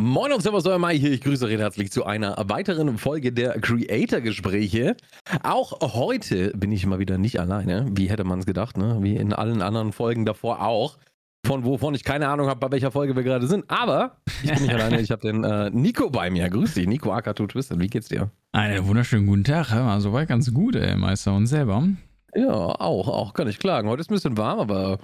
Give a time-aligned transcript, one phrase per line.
[0.00, 1.10] Moin und Servus, euer Mai hier.
[1.10, 4.96] Ich grüße recht herzlich zu einer weiteren Folge der Creator-Gespräche.
[5.42, 7.84] Auch heute bin ich mal wieder nicht alleine.
[7.90, 8.98] Wie hätte man es gedacht, ne?
[9.00, 10.98] Wie in allen anderen Folgen davor auch.
[11.44, 13.64] Von wovon ich keine Ahnung habe, bei welcher Folge wir gerade sind.
[13.68, 15.00] Aber ich bin nicht alleine.
[15.00, 16.48] Ich habe den äh, Nico bei mir.
[16.48, 17.80] Grüß dich, Nico Akatu Twisted.
[17.80, 18.30] Wie geht's dir?
[18.52, 19.66] Einen wunderschönen guten Tag.
[20.00, 21.34] Soweit ganz gut, ey, Meister.
[21.34, 21.88] Und selber?
[22.36, 23.34] Ja, auch, auch.
[23.34, 23.88] Kann ich klagen.
[23.88, 25.00] Heute ist ein bisschen warm, aber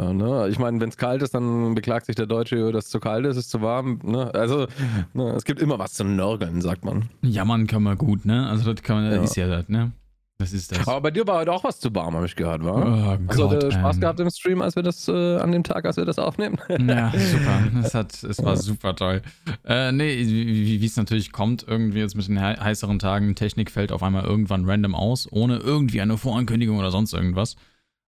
[0.00, 0.48] ja, ne?
[0.48, 3.24] Ich meine, wenn es kalt ist, dann beklagt sich der Deutsche, dass es zu kalt
[3.26, 4.00] ist, es ist zu warm.
[4.02, 4.32] Ne?
[4.34, 4.66] Also,
[5.12, 5.30] ne?
[5.36, 7.10] es gibt immer was zu nörgeln, sagt man.
[7.22, 8.48] Jammern kann man gut, ne?
[8.48, 9.22] Also, das kann man, ja.
[9.22, 9.92] ist ja das, ne?
[10.38, 10.88] Das ist das.
[10.88, 12.74] Aber bei dir war heute auch was zu warm, habe ich gehört, war?
[12.74, 14.00] Oh, also, Gott, Spaß ähm.
[14.00, 16.58] gehabt im Stream, als wir das, äh, an dem Tag, als wir das aufnehmen?
[16.68, 17.80] Ja, super.
[17.84, 19.22] Es, hat, es war super toll.
[19.64, 24.02] Äh, nee, wie es natürlich kommt, irgendwie jetzt mit den heißeren Tagen, Technik fällt auf
[24.02, 27.54] einmal irgendwann random aus, ohne irgendwie eine Vorankündigung oder sonst irgendwas.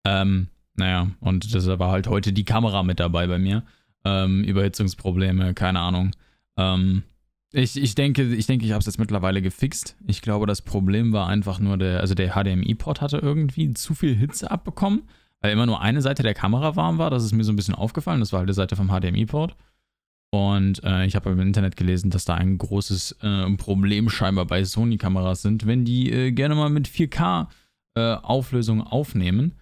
[0.03, 3.63] Ähm, naja, und das war halt heute die Kamera mit dabei bei mir.
[4.05, 6.11] Ähm, Überhitzungsprobleme, keine Ahnung.
[6.57, 7.03] Ähm,
[7.51, 9.95] ich, ich denke, ich denke, ich habe es jetzt mittlerweile gefixt.
[10.05, 14.15] Ich glaube, das Problem war einfach nur der, also der HDMI-Port hatte irgendwie zu viel
[14.15, 15.03] Hitze abbekommen,
[15.41, 17.09] weil immer nur eine Seite der Kamera warm war.
[17.09, 18.19] Das ist mir so ein bisschen aufgefallen.
[18.19, 19.55] Das war halt die Seite vom HDMI-Port.
[20.29, 24.63] Und äh, ich habe im Internet gelesen, dass da ein großes äh, Problem scheinbar bei
[24.63, 29.55] Sony-Kameras sind, wenn die äh, gerne mal mit 4K-Auflösung äh, aufnehmen.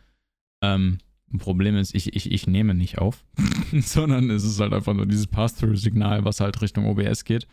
[0.63, 0.97] Ähm,
[1.37, 3.25] Problem ist, ich, ich, ich nehme nicht auf,
[3.73, 7.47] sondern es ist halt einfach nur dieses Pass-Through-Signal, was halt Richtung OBS geht.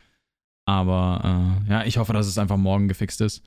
[0.64, 3.42] Aber äh, ja, ich hoffe, dass es einfach morgen gefixt ist.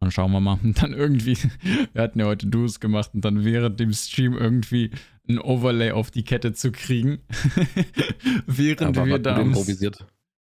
[0.00, 0.58] Dann schauen wir mal.
[0.62, 1.36] Und dann irgendwie,
[1.92, 4.90] wir hatten ja heute Duos gemacht und dann während dem Stream irgendwie
[5.28, 7.18] ein Overlay auf die Kette zu kriegen.
[8.46, 9.38] während Aber wir da.
[9.40, 10.06] Improvisiert.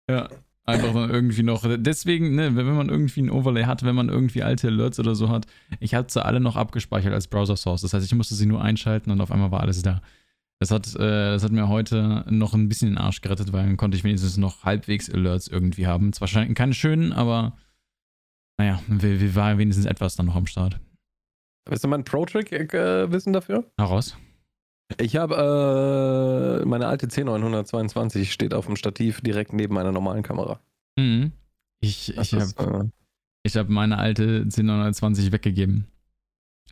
[0.09, 0.29] Ja,
[0.67, 1.63] Einfach dann irgendwie noch.
[1.77, 5.29] Deswegen, ne, wenn man irgendwie ein Overlay hat, wenn man irgendwie alte Alerts oder so
[5.29, 5.45] hat,
[5.79, 7.81] ich hatte sie alle noch abgespeichert als Browser Source.
[7.81, 10.01] Das heißt, ich musste sie nur einschalten und auf einmal war alles da.
[10.59, 13.77] Das hat, äh, das hat mir heute noch ein bisschen den Arsch gerettet, weil dann
[13.77, 16.11] konnte ich wenigstens noch halbwegs Alerts irgendwie haben.
[16.11, 17.55] Zwar keine schönen, aber
[18.57, 20.81] naja, wir, war wenigstens etwas dann noch am Start.
[21.69, 23.71] Willst du mal einen Pro-Trick äh, wissen dafür?
[23.77, 24.17] Heraus.
[24.99, 30.59] Ich habe äh, meine alte C922 steht auf dem Stativ direkt neben meiner normalen Kamera.
[30.97, 31.33] Mhm.
[31.79, 32.89] Ich, ich habe
[33.43, 35.87] äh, hab meine alte C920 weggegeben.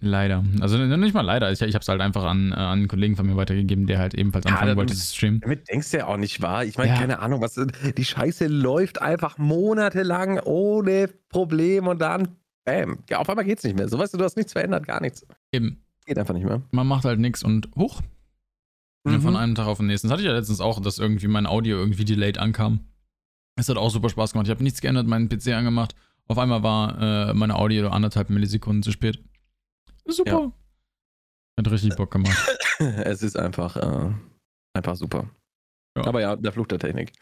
[0.01, 0.43] Leider.
[0.59, 1.51] Also nicht mal leider.
[1.51, 3.99] Ich, ich habe es halt einfach an, äh, an einen Kollegen von mir weitergegeben, der
[3.99, 5.39] halt ebenfalls anfangen ja, wollte zu streamen.
[5.39, 6.65] Damit denkst du ja auch nicht wahr.
[6.65, 6.97] Ich meine, ja.
[6.97, 13.45] keine Ahnung, was die Scheiße läuft einfach monatelang ohne Problem und dann, bam, auf einmal
[13.45, 13.87] geht's nicht mehr.
[13.87, 15.25] So weißt du, du hast nichts verändert, gar nichts.
[15.51, 15.84] Eben.
[16.05, 16.61] Geht einfach nicht mehr.
[16.71, 18.01] Man macht halt nichts und hoch.
[19.05, 19.21] Mhm.
[19.21, 20.07] Von einem Tag auf den nächsten.
[20.07, 22.79] Das hatte ich ja letztens auch, dass irgendwie mein Audio irgendwie delayed ankam.
[23.55, 24.47] Es hat auch super Spaß gemacht.
[24.47, 25.95] Ich habe nichts geändert, meinen PC angemacht.
[26.27, 29.23] Auf einmal war äh, meine Audio anderthalb Millisekunden zu spät.
[30.05, 30.31] Super.
[30.31, 30.51] Ja.
[31.57, 32.37] Hat richtig Bock gemacht.
[32.79, 34.11] es ist einfach, äh,
[34.73, 35.29] einfach super.
[35.97, 36.05] Ja.
[36.05, 37.13] Aber ja, der Fluch der Technik.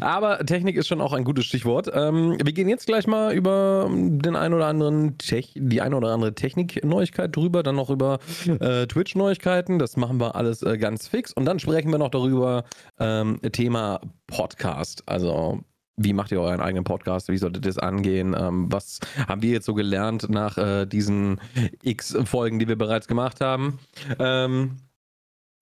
[0.00, 1.90] Aber Technik ist schon auch ein gutes Stichwort.
[1.92, 6.08] Ähm, wir gehen jetzt gleich mal über den ein oder anderen Tech, die ein oder
[6.08, 9.78] andere Technik-Neuigkeit drüber, dann noch über äh, Twitch-Neuigkeiten.
[9.78, 11.32] Das machen wir alles äh, ganz fix.
[11.32, 12.64] Und dann sprechen wir noch darüber,
[12.98, 15.02] ähm, Thema Podcast.
[15.06, 15.60] Also
[15.96, 17.28] wie macht ihr euren eigenen Podcast?
[17.28, 18.36] Wie solltet ihr das angehen?
[18.38, 21.40] Ähm, was haben wir jetzt so gelernt nach äh, diesen
[21.82, 23.78] X Folgen, die wir bereits gemacht haben?
[24.18, 24.76] Ähm,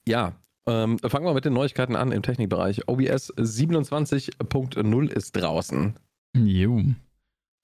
[0.06, 0.32] ja,
[0.68, 2.88] ähm, fangen wir mit den Neuigkeiten an im Technikbereich.
[2.88, 5.94] OBS 27.0 ist draußen.
[6.36, 6.82] Jo.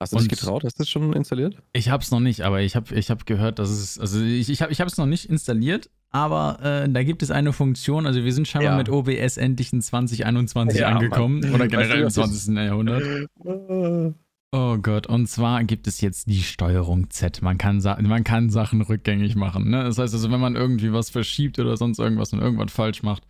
[0.00, 0.64] Hast du dich getraut?
[0.64, 1.56] Hast du das schon installiert?
[1.72, 4.50] Ich habe es noch nicht, aber ich habe ich hab gehört, dass es, also ich,
[4.50, 8.32] ich habe es noch nicht installiert, aber äh, da gibt es eine Funktion, also wir
[8.32, 8.78] sind scheinbar ja.
[8.78, 11.54] mit OBS endlich in 2021 ja, angekommen Mann.
[11.54, 12.54] oder generell weißt du, im 20.
[12.56, 13.28] Jahrhundert.
[14.56, 17.42] Oh Gott, und zwar gibt es jetzt die Steuerung Z.
[17.42, 19.68] Man kann, man kann Sachen rückgängig machen.
[19.68, 19.82] Ne?
[19.82, 23.24] Das heißt also, wenn man irgendwie was verschiebt oder sonst irgendwas und irgendwas falsch macht,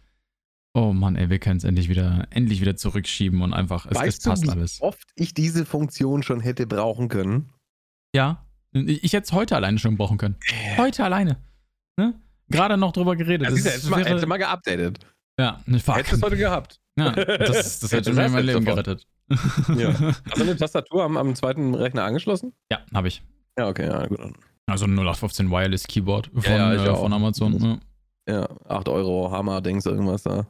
[0.75, 4.19] oh Mann, ey, wir können es endlich wieder, endlich wieder zurückschieben und einfach, es, weißt
[4.19, 4.83] es passt du, wie alles.
[4.83, 7.49] oft ich diese Funktion schon hätte brauchen können?
[8.15, 10.37] Ja, ich hätte es heute alleine schon brauchen können.
[10.77, 11.39] Heute alleine.
[11.97, 12.21] Ne?
[12.51, 13.49] Gerade noch drüber geredet.
[13.49, 14.99] Ja, hätte mal, hätte mal geupdatet.
[15.41, 15.97] Ja, ne, fuck.
[15.97, 16.83] Hättest es heute gehabt.
[16.99, 18.85] Ja, das, das hätte mir mein Leben sofort.
[18.85, 19.07] gerettet.
[19.77, 19.93] Ja.
[19.93, 22.53] Hast du eine Tastatur am, am zweiten Rechner angeschlossen?
[22.71, 23.23] Ja, habe ich.
[23.59, 24.19] Ja, okay, ja, gut.
[24.67, 27.81] Also ein 0815 Wireless Keyboard von, ja, ja, äh, von Amazon.
[28.27, 28.41] Ja.
[28.41, 30.47] ja, 8 Euro, Hammer, Dings, irgendwas da.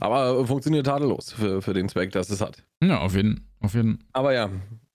[0.00, 2.62] Aber funktioniert tadellos für, für den Zweck, dass es hat.
[2.82, 4.04] Ja, auf jeden, auf jeden.
[4.12, 4.50] Aber ja,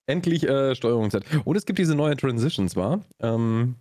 [0.06, 1.24] endlich äh, Steuerungszeit.
[1.44, 3.00] Und es gibt diese neue Transitions, war?
[3.20, 3.76] Ähm,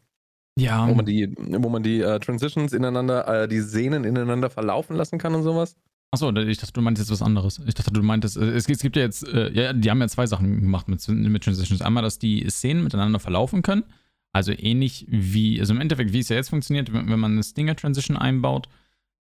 [0.58, 0.88] ja.
[0.88, 5.18] Wo man die, wo man die äh, Transitions ineinander, äh, die Szenen ineinander verlaufen lassen
[5.18, 5.76] kann und sowas.
[6.14, 7.60] Achso, ich dachte, du meintest jetzt was anderes.
[7.66, 10.08] Ich dachte, du meintest, äh, es, es gibt ja jetzt, äh, ja, die haben ja
[10.08, 11.82] zwei Sachen gemacht mit, mit Transitions.
[11.82, 13.84] Einmal, dass die Szenen miteinander verlaufen können.
[14.32, 17.42] Also ähnlich wie, also im Endeffekt, wie es ja jetzt funktioniert, wenn, wenn man eine
[17.42, 18.70] Stinger-Transition einbaut,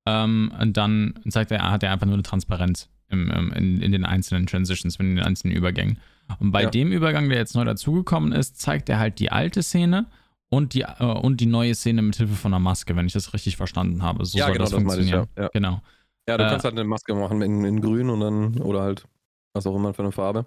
[0.06, 4.46] ähm, dann zeigt er, hat er einfach nur eine Transparenz im, in, in, den einzelnen
[4.46, 5.98] Transitions, in den einzelnen Übergängen.
[6.38, 6.70] Und bei ja.
[6.70, 10.06] dem Übergang, der jetzt neu dazugekommen ist, zeigt er halt die alte Szene
[10.50, 13.34] und die, äh, und die neue Szene mit Hilfe von einer Maske, wenn ich das
[13.34, 14.24] richtig verstanden habe.
[14.26, 15.28] So ja, soll genau, das, das funktionieren.
[15.36, 15.50] Ich, ja.
[15.54, 15.82] Genau.
[16.28, 19.08] Ja, du äh, kannst halt eine Maske machen in, in grün und dann, oder halt
[19.54, 20.46] was auch immer für eine Farbe.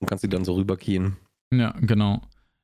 [0.00, 1.16] Und kannst die dann so rüberkien.
[1.52, 2.20] Ja, genau.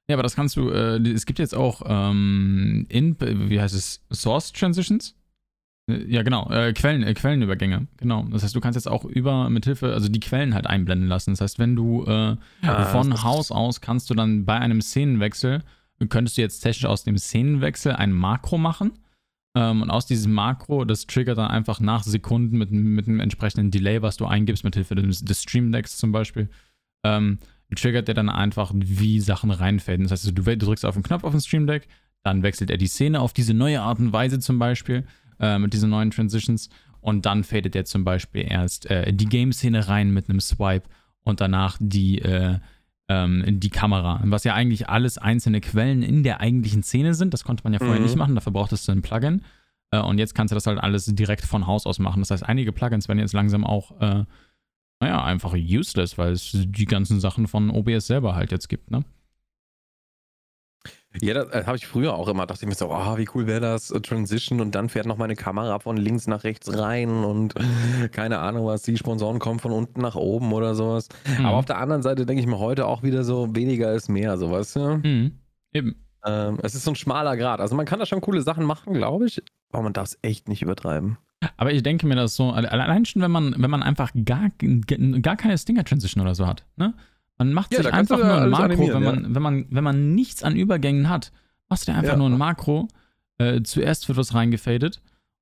[0.09, 4.03] Ja, aber das kannst du, äh, es gibt jetzt auch ähm, in, wie heißt es,
[4.13, 5.15] Source Transitions?
[5.89, 8.25] Äh, ja, genau, äh, Quellen, äh, Quellenübergänge, genau.
[8.31, 11.31] Das heißt, du kannst jetzt auch über, mit Hilfe, also die Quellen halt einblenden lassen.
[11.31, 15.63] Das heißt, wenn du äh, ah, von Haus aus kannst du dann bei einem Szenenwechsel,
[16.09, 18.93] könntest du jetzt technisch aus dem Szenenwechsel ein Makro machen.
[19.55, 23.71] Ähm, und aus diesem Makro, das triggert dann einfach nach Sekunden mit, mit einem entsprechenden
[23.71, 26.49] Delay, was du eingibst, mit Hilfe des, des Stream Decks zum Beispiel,
[27.05, 27.39] ähm,
[27.75, 30.05] triggert der dann einfach, wie Sachen reinfaden.
[30.05, 31.89] Das heißt, du, drückst auf den Knopf auf dem Stream Deck,
[32.23, 35.05] dann wechselt er die Szene auf diese neue Art und Weise zum Beispiel,
[35.41, 36.69] äh, mit diesen neuen Transitions.
[37.01, 40.89] Und dann fadet er zum Beispiel erst äh, die Game-Szene rein mit einem Swipe
[41.25, 42.59] und danach die, äh,
[43.11, 44.21] ähm, die Kamera.
[44.25, 47.35] Was ja eigentlich alles einzelne Quellen in der eigentlichen Szene sind.
[47.35, 48.05] Das konnte man ja vorher mhm.
[48.05, 49.43] nicht machen, dafür brauchtest du ein Plugin.
[49.91, 52.21] Äh, und jetzt kannst du das halt alles direkt von Haus aus machen.
[52.21, 54.25] Das heißt, einige Plugins werden jetzt langsam auch äh,
[55.01, 59.03] naja, einfach useless, weil es die ganzen Sachen von OBS selber halt jetzt gibt, ne?
[61.21, 62.47] Ja, das, das habe ich früher auch immer.
[62.47, 65.17] Dachte ich mir so, oh, wie cool wäre das, äh, Transition und dann fährt noch
[65.17, 67.55] meine Kamera von links nach rechts rein und
[68.13, 71.09] keine Ahnung was, die Sponsoren kommen von unten nach oben oder sowas.
[71.39, 71.47] Mhm.
[71.47, 74.39] Aber auf der anderen Seite denke ich mir heute auch wieder so, weniger ist mehr,
[74.39, 74.99] sowas, ja.
[74.99, 75.39] Mhm.
[75.73, 75.97] Eben.
[76.25, 77.61] Ähm, es ist so ein schmaler Grad.
[77.61, 79.43] Also man kann da schon coole Sachen machen, glaube ich,
[79.73, 81.17] aber man darf es echt nicht übertreiben.
[81.57, 84.51] Aber ich denke mir das so, allein schon, wenn man, wenn man einfach gar,
[85.23, 86.95] gar keine Stinger-Transition oder so hat, ne?
[87.41, 89.35] Man macht ja, sich einfach nur ein Makro, wenn man, ja.
[89.35, 91.33] wenn, man, wenn man nichts an Übergängen hat,
[91.71, 92.19] machst du dir einfach ja.
[92.19, 92.87] nur ein Makro.
[93.39, 95.01] Äh, zuerst wird was reingefadet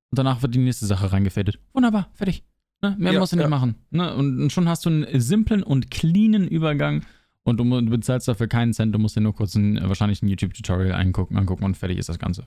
[0.09, 1.59] und danach wird die nächste Sache reingefadet.
[1.73, 2.45] Wunderbar, fertig.
[2.81, 2.95] Ne?
[2.97, 3.75] Mehr musst du nicht machen.
[3.89, 4.15] Ne?
[4.15, 7.03] Und, und, schon hast du einen simplen und cleanen Übergang
[7.43, 8.95] und du, du bezahlst dafür keinen Cent.
[8.95, 12.17] Du musst dir nur kurz ein, wahrscheinlich ein YouTube-Tutorial angucken, angucken und fertig ist das
[12.17, 12.45] Ganze.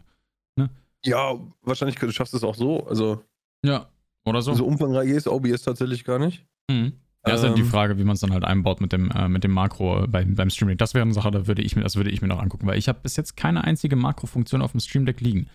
[0.57, 0.71] Ne?
[1.05, 2.87] Ja, wahrscheinlich schaffst du es auch so.
[2.87, 3.23] Also
[3.63, 3.91] ja,
[4.25, 4.55] oder so.
[4.55, 6.47] So umfangreich ist OBS tatsächlich gar nicht.
[6.71, 6.95] Mhm.
[7.27, 7.69] Ja, ist halt die ähm.
[7.69, 10.51] Frage, wie man es dann halt einbaut mit dem, äh, mit dem Makro beim, beim
[10.51, 10.77] Streaming.
[10.77, 12.79] Das wäre eine Sache, da würde ich mir, das würde ich mir noch angucken, weil
[12.79, 15.49] ich habe bis jetzt keine einzige Makrofunktion auf dem Stream Deck liegen.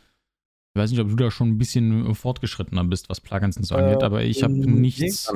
[0.74, 3.76] Ich weiß nicht, ob du da schon ein bisschen fortgeschrittener bist, was Plugins und so
[3.76, 5.34] angeht, äh, aber ich habe nichts.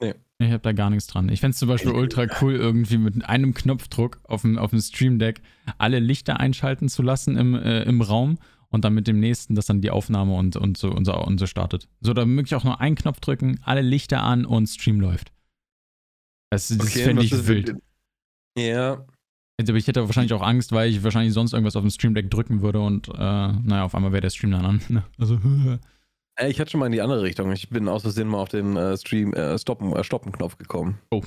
[0.00, 0.14] Nee.
[0.38, 1.28] Ich habe da gar nichts dran.
[1.28, 4.80] Ich fände es zum Beispiel ultra cool, irgendwie mit einem Knopfdruck auf dem, auf dem
[4.80, 5.40] Stream Deck
[5.78, 8.38] alle Lichter einschalten zu lassen im, äh, im Raum
[8.70, 11.38] und dann mit dem nächsten, dass dann die Aufnahme und, und, so, und, so, und
[11.38, 11.88] so startet.
[12.00, 15.30] So, da möglich auch nur einen Knopf drücken, alle Lichter an und Stream läuft.
[16.50, 17.74] Das, das okay, fände ich wild.
[18.56, 19.04] Ja.
[19.60, 22.30] Aber ich hätte wahrscheinlich auch Angst, weil ich wahrscheinlich sonst irgendwas auf dem Stream Deck
[22.30, 24.80] drücken würde und äh, naja, auf einmal wäre der Stream dann an.
[24.88, 25.04] Ne?
[25.18, 25.38] Also,
[26.48, 27.52] ich hatte schon mal in die andere Richtung.
[27.52, 30.98] Ich bin aus Versehen mal auf den äh, Stream äh, Stoppen, äh, Stoppen-Knopf gekommen.
[31.10, 31.22] Oh.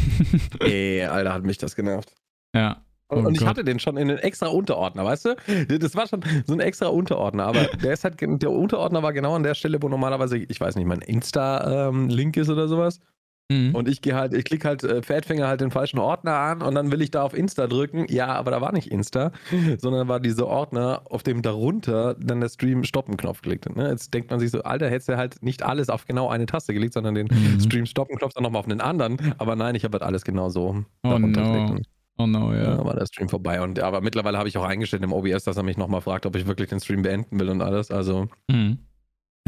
[0.60, 2.14] Ey, Alter, hat mich das genervt.
[2.54, 2.82] Ja.
[3.10, 5.78] Oh und ich hatte den schon in einen extra Unterordner, weißt du?
[5.78, 9.34] Das war schon so ein extra Unterordner, aber der ist halt, der Unterordner war genau
[9.34, 13.00] an der Stelle, wo normalerweise, ich weiß nicht, mein Insta-Link ähm, ist oder sowas.
[13.50, 13.74] Mhm.
[13.74, 16.74] Und ich gehe halt, ich klicke halt äh, Pferdfinger halt den falschen Ordner an und
[16.74, 18.06] dann will ich da auf Insta drücken.
[18.10, 19.32] Ja, aber da war nicht Insta,
[19.78, 23.74] sondern war dieser Ordner, auf dem darunter dann der Stream Stoppen-Knopf geklickt.
[23.74, 23.88] Ne?
[23.88, 26.74] Jetzt denkt man sich so, Alter, hättest du halt nicht alles auf genau eine Taste
[26.74, 27.60] gelegt, sondern den mhm.
[27.60, 29.16] Stream Stoppen-Knopf dann nochmal auf einen anderen.
[29.38, 31.66] Aber nein, ich habe halt alles genau so oh darunter no.
[31.66, 31.86] gelegt.
[32.18, 32.76] Oh no, ja.
[32.76, 33.62] Dann war der Stream vorbei.
[33.62, 36.36] Und, aber mittlerweile habe ich auch eingestellt im OBS, dass er mich nochmal fragt, ob
[36.36, 37.90] ich wirklich den Stream beenden will und alles.
[37.90, 38.78] Also mhm.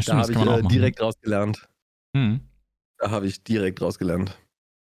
[0.06, 1.68] da habe ich äh, direkt rausgelernt.
[2.14, 2.40] Mhm.
[3.00, 4.38] Da habe ich direkt rausgelernt.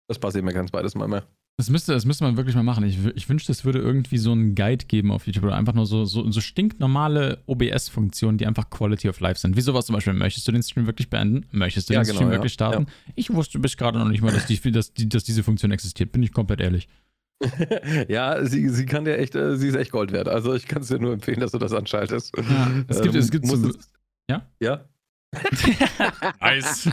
[0.09, 1.26] Das passiert mir ganz beides Mal mehr.
[1.56, 2.85] Das müsste, das müsste man wirklich mal machen.
[2.85, 5.87] Ich, ich wünschte, es würde irgendwie so einen Guide geben auf YouTube oder einfach nur
[5.87, 9.56] so, so, so stinknormale OBS-Funktionen, die einfach Quality of Life sind.
[9.56, 11.47] Wie sowas zum Beispiel, möchtest du den Stream wirklich beenden?
[11.52, 12.35] Möchtest du ja, den genau, Stream ja.
[12.35, 12.87] wirklich starten?
[12.88, 13.12] Ja.
[13.14, 16.11] Ich wusste bis gerade noch nicht mal, dass, die, dass, die, dass diese Funktion existiert,
[16.11, 16.88] bin ich komplett ehrlich.
[18.09, 20.28] ja, sie, sie kann dir echt, äh, sie ist echt Gold wert.
[20.28, 22.37] Also ich kann es dir nur empfehlen, dass du das anschaltest.
[22.88, 23.71] Es gibt, ähm, es gibt so,
[24.28, 24.49] ja?
[24.61, 24.85] Ja.
[26.40, 26.86] nice.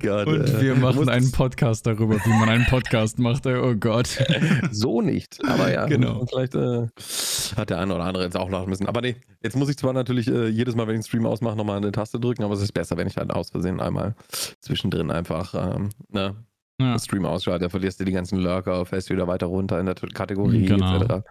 [0.00, 3.46] Gott, Und wir machen einen Podcast darüber, wie man einen Podcast macht.
[3.46, 4.08] Oh Gott.
[4.70, 5.38] So nicht.
[5.46, 6.26] Aber ja, genau.
[6.26, 6.86] vielleicht äh,
[7.56, 8.86] hat der eine oder andere jetzt auch lachen müssen.
[8.86, 11.56] Aber nee, jetzt muss ich zwar natürlich äh, jedes Mal, wenn ich den Stream ausmache,
[11.56, 14.14] nochmal eine Taste drücken, aber es ist besser, wenn ich halt aus Versehen einmal
[14.60, 16.34] zwischendrin einfach ähm, ne,
[16.80, 16.98] ja.
[16.98, 20.66] Stream ausschaltet, da verlierst du die ganzen Lurker, fällst wieder weiter runter in der Kategorie
[20.66, 21.00] genau.
[21.00, 21.26] etc.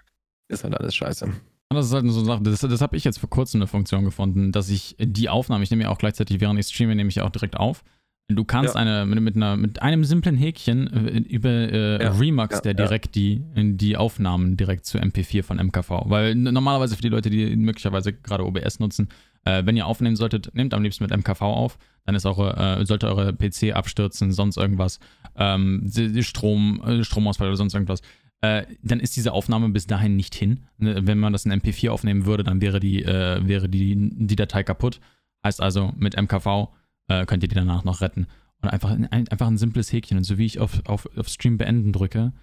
[0.47, 1.29] Ist halt alles scheiße.
[1.69, 4.05] Das ist halt so eine Sache, das, das habe ich jetzt vor kurzem eine Funktion
[4.05, 7.15] gefunden, dass ich die Aufnahme, ich nehme ja auch gleichzeitig, während ich streame, nehme ich
[7.15, 7.83] ja auch direkt auf.
[8.27, 8.81] Du kannst ja.
[8.81, 12.11] eine, mit, mit, einer, mit einem simplen Häkchen äh, über äh, ja.
[12.11, 16.05] Remux, der direkt die, die Aufnahmen direkt zu MP4 von MKV.
[16.05, 19.09] Weil normalerweise für die Leute, die möglicherweise gerade OBS nutzen,
[19.43, 21.77] äh, wenn ihr aufnehmen solltet, nehmt am liebsten mit MKV auf.
[22.05, 24.99] Dann ist eure, äh, sollte eure PC abstürzen, sonst irgendwas,
[25.35, 25.87] ähm,
[26.21, 28.01] Strom, äh, Stromausfall oder sonst irgendwas.
[28.45, 30.65] Äh, dann ist diese Aufnahme bis dahin nicht hin.
[30.77, 34.63] Ne, wenn man das in MP4 aufnehmen würde, dann wäre die, wäre die, die Datei
[34.63, 34.99] kaputt.
[35.43, 36.69] Heißt also, mit MKV
[37.07, 38.27] äh, könnt ihr die danach noch retten.
[38.61, 40.17] Und einfach ein, einfach ein simples Häkchen.
[40.17, 42.33] Und so wie ich auf, auf, auf Stream beenden drücke,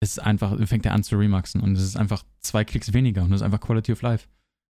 [0.00, 1.60] ist einfach, fängt er an zu remaxen.
[1.60, 3.22] Und es ist einfach zwei Klicks weniger.
[3.22, 4.28] Und das ist einfach Quality of Life.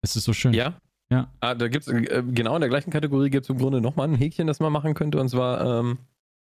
[0.03, 0.53] Es ist so schön.
[0.53, 0.75] Ja.
[1.11, 1.31] Ja.
[1.41, 4.17] Ah, da gibt's, äh, genau in der gleichen Kategorie gibt es im Grunde nochmal ein
[4.17, 5.21] Häkchen, das man machen könnte.
[5.21, 5.99] Und zwar ähm,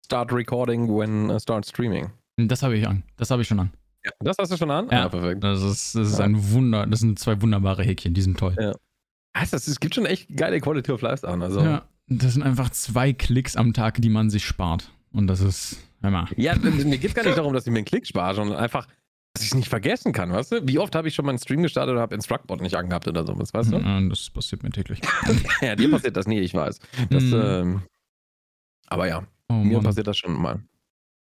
[0.06, 2.12] Start Recording when uh, Start Streaming.
[2.38, 3.04] Das habe ich an.
[3.18, 3.72] Das habe ich schon an.
[4.06, 4.90] Ja, das hast du schon an?
[4.92, 5.44] Ja, ah, perfekt.
[5.44, 6.26] Das ist, das ist ja.
[6.26, 6.86] ein Wunder.
[6.86, 8.14] Das sind zwei wunderbare Häkchen.
[8.14, 8.56] Die sind toll.
[8.60, 8.74] Ja.
[9.34, 11.42] Also, es gibt schon echt geile Quality of Life an.
[11.42, 11.62] Also.
[11.62, 11.84] Ja.
[12.08, 14.92] Das sind einfach zwei Klicks am Tag, die man sich spart.
[15.12, 16.28] Und das ist, mal.
[16.36, 18.88] Ja, mir geht es gar nicht darum, dass ich mir einen Klick spare, sondern einfach,
[19.34, 20.68] dass ich es nicht vergessen kann, weißt du?
[20.68, 23.26] Wie oft habe ich schon mal einen Stream gestartet und habe Instructbot nicht angehabt oder
[23.26, 23.78] sowas, weißt du?
[23.78, 25.00] Ja, das passiert mir täglich.
[25.62, 26.80] ja, dir passiert das nie, ich weiß.
[27.10, 27.34] Das, mm.
[27.34, 27.82] ähm,
[28.88, 29.84] aber ja, oh, mir Mann.
[29.84, 30.62] passiert das schon mal.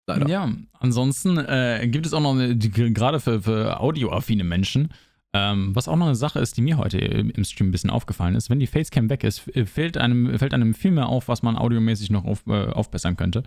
[0.06, 0.28] Leider.
[0.28, 4.90] Ja, ansonsten äh, gibt es auch noch, gerade für, für audioaffine Menschen,
[5.34, 8.36] ähm, was auch noch eine Sache ist, die mir heute im Stream ein bisschen aufgefallen
[8.36, 11.58] ist, wenn die Facecam weg ist, fällt einem, fällt einem viel mehr auf, was man
[11.58, 13.44] audiomäßig noch auf, äh, aufbessern könnte.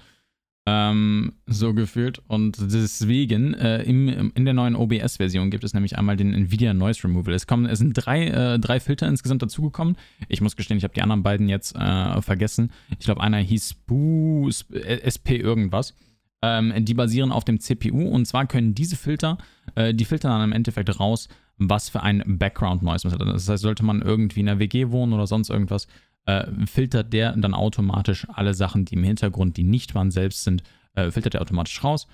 [0.69, 2.21] Ähm, so gefühlt.
[2.27, 7.05] Und deswegen, äh, im, in der neuen OBS-Version gibt es nämlich einmal den NVIDIA Noise
[7.05, 7.35] Removal.
[7.35, 9.97] Es, kommen, es sind drei, äh, drei Filter insgesamt dazugekommen.
[10.29, 12.73] Ich muss gestehen, ich habe die anderen beiden jetzt äh, vergessen.
[12.99, 15.95] Ich glaube, einer hieß Spoo, SP irgendwas.
[16.43, 19.39] Ähm, die basieren auf dem CPU und zwar können diese Filter,
[19.75, 21.29] äh, die filtern dann im Endeffekt raus,
[21.59, 23.27] was für ein Background Noise man hat.
[23.27, 25.87] Das heißt, sollte man irgendwie in einer WG wohnen oder sonst irgendwas,
[26.27, 30.63] äh, filtert der dann automatisch alle Sachen, die im Hintergrund, die nicht man selbst sind,
[30.95, 32.07] äh, filtert er automatisch raus.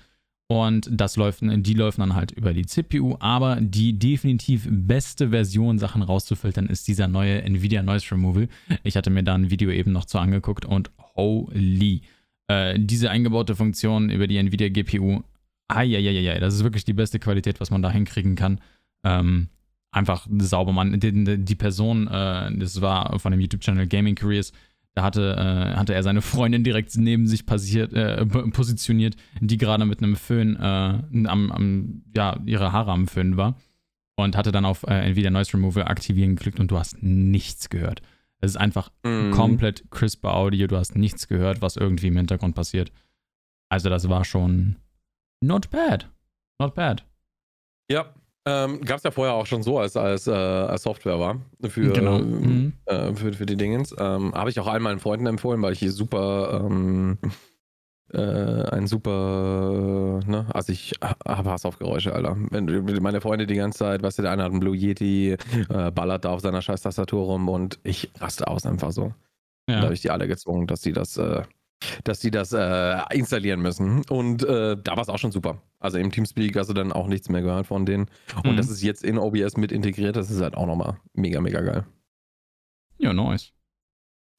[0.47, 5.79] Und das läuft, die laufen dann halt über die CPU, aber die definitiv beste Version,
[5.79, 8.49] Sachen rauszufiltern, ist dieser neue Nvidia Noise Removal.
[8.83, 12.01] Ich hatte mir da ein Video eben noch zu angeguckt und holy.
[12.47, 15.23] Äh, diese eingebaute Funktion über die Nvidia GPU,
[15.67, 18.59] ai, das ist wirklich die beste Qualität, was man da hinkriegen kann
[19.03, 19.49] ähm,
[19.91, 20.71] einfach sauber.
[20.71, 24.51] Man, die, die Person, äh, das war von dem YouTube-Channel Gaming Careers,
[24.95, 29.85] da hatte, äh, hatte er seine Freundin direkt neben sich passiert, äh, positioniert, die gerade
[29.85, 30.59] mit einem Föhn äh,
[31.27, 33.57] am, am, ja, ihre Haare am Föhn war.
[34.15, 38.03] Und hatte dann auf äh, Nvidia Noise Removal aktivieren geklickt und du hast nichts gehört.
[38.43, 39.31] Es ist einfach mm.
[39.31, 42.91] komplett crisper Audio, du hast nichts gehört, was irgendwie im Hintergrund passiert.
[43.69, 44.75] Also das war schon
[45.39, 46.09] not bad.
[46.59, 47.05] Not bad.
[47.89, 48.13] Ja,
[48.45, 51.93] ähm, Gab es ja vorher auch schon so, als, als, äh, als Software war für,
[51.93, 52.19] genau.
[52.19, 52.73] mhm.
[52.85, 53.95] äh, für, für die Dingens.
[53.97, 57.17] Ähm, Habe ich auch allen meinen Freunden empfohlen, weil ich hier super ähm,
[58.11, 62.35] äh, ein super, ne, also ich habe Hass auf Geräusche, Alter.
[62.49, 65.31] Wenn meine Freunde die ganze Zeit, weißt du, der eine hat einen Blue Yeti,
[65.69, 69.13] äh, ballert da auf seiner scheiß Tastatur rum und ich raste aus einfach so.
[69.69, 69.77] Ja.
[69.77, 71.43] Da habe ich die alle gezwungen, dass die das äh,
[72.03, 74.03] dass die das äh, installieren müssen.
[74.09, 75.61] Und äh, da war es auch schon super.
[75.79, 78.07] Also im Teamspeak hast du dann auch nichts mehr gehört von denen.
[78.43, 78.57] Und mhm.
[78.57, 80.15] das ist jetzt in OBS mit integriert.
[80.15, 81.85] Das ist halt auch nochmal mega, mega geil.
[82.97, 83.52] Ja, nice.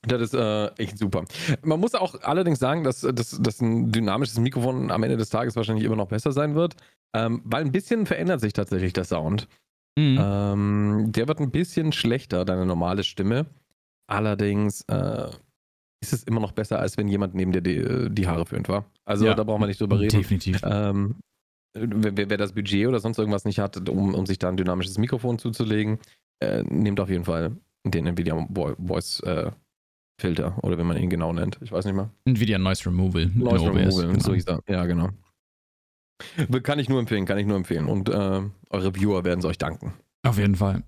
[0.07, 1.25] Das ist äh, echt super.
[1.63, 5.57] Man muss auch allerdings sagen, dass, dass, dass ein dynamisches Mikrofon am Ende des Tages
[5.57, 6.77] wahrscheinlich immer noch besser sein wird,
[7.15, 9.49] ähm, weil ein bisschen verändert sich tatsächlich der Sound.
[9.97, 10.19] Mhm.
[10.21, 13.47] Ähm, der wird ein bisschen schlechter, deine normale Stimme.
[14.07, 15.31] Allerdings äh,
[16.03, 18.85] ist es immer noch besser, als wenn jemand neben dir die, die Haare föhnt war.
[19.05, 20.19] Also ja, da braucht man nicht drüber reden.
[20.19, 20.61] Definitiv.
[20.65, 21.17] Ähm,
[21.75, 24.99] wer, wer, das Budget oder sonst irgendwas nicht hat, um, um sich da ein dynamisches
[24.99, 25.99] Mikrofon zuzulegen,
[26.41, 27.57] äh, nehmt auf jeden Fall
[27.87, 28.47] den Nvidia
[28.79, 29.51] Voice äh,
[30.21, 31.59] Filter oder wenn man ihn genau nennt.
[31.61, 32.11] Ich weiß nicht mehr.
[32.25, 33.27] Nvidia Noise Removal.
[33.27, 34.21] Noise Removal, genau.
[34.21, 34.63] so hieß er.
[34.69, 35.11] Ja, genau.
[36.63, 37.87] Kann ich nur empfehlen, kann ich nur empfehlen.
[37.87, 39.95] Und äh, eure Viewer werden es euch danken.
[40.23, 40.85] Auf jeden Fall.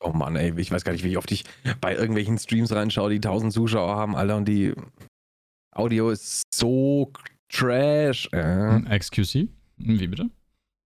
[0.00, 1.44] Oh Mann, ey, ich weiß gar nicht, wie oft ich
[1.80, 4.72] bei irgendwelchen Streams reinschaue, die 1000 Zuschauer haben, Alter, und die
[5.72, 7.12] Audio ist so
[7.50, 8.28] trash.
[8.32, 8.98] Äh.
[8.98, 9.48] XQC?
[9.76, 10.30] Wie bitte?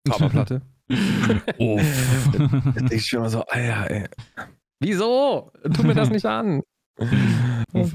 [0.08, 0.62] Coverplatte.
[1.58, 1.80] oh.
[2.90, 4.08] ich schon mal so, Alter, ey.
[4.80, 5.52] Wieso?
[5.72, 6.62] Tu mir das nicht an.
[7.72, 7.94] Uff,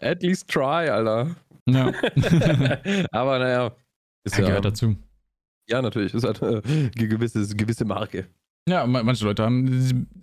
[0.00, 1.34] At least try, Alter.
[1.66, 1.86] Ja.
[3.12, 3.76] Aber naja.
[4.24, 4.96] Ist ja, gehört dazu.
[5.68, 6.14] Ja, natürlich.
[6.14, 8.26] Ist halt eine gewisse, gewisse Marke.
[8.68, 9.66] Ja, manche Leute haben,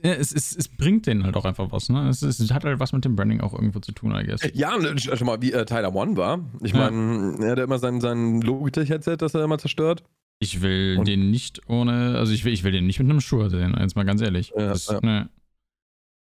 [0.04, 2.08] es, es, es bringt denen halt auch einfach was, ne?
[2.10, 4.42] Es, es, hat halt was mit dem Branding auch irgendwo zu tun, I guess.
[4.54, 6.46] Ja, ne, schon mal, wie äh, Tyler One war.
[6.62, 6.92] Ich ja.
[6.92, 10.04] meine, er hat immer sein, sein Logitech-Headset, das er immer zerstört.
[10.40, 13.22] Ich will Und den nicht ohne, also ich will, ich will den nicht mit einem
[13.22, 14.54] Schuh sehen, jetzt mal ganz ehrlich.
[14.56, 15.00] Ja, das, ja.
[15.02, 15.30] Ne,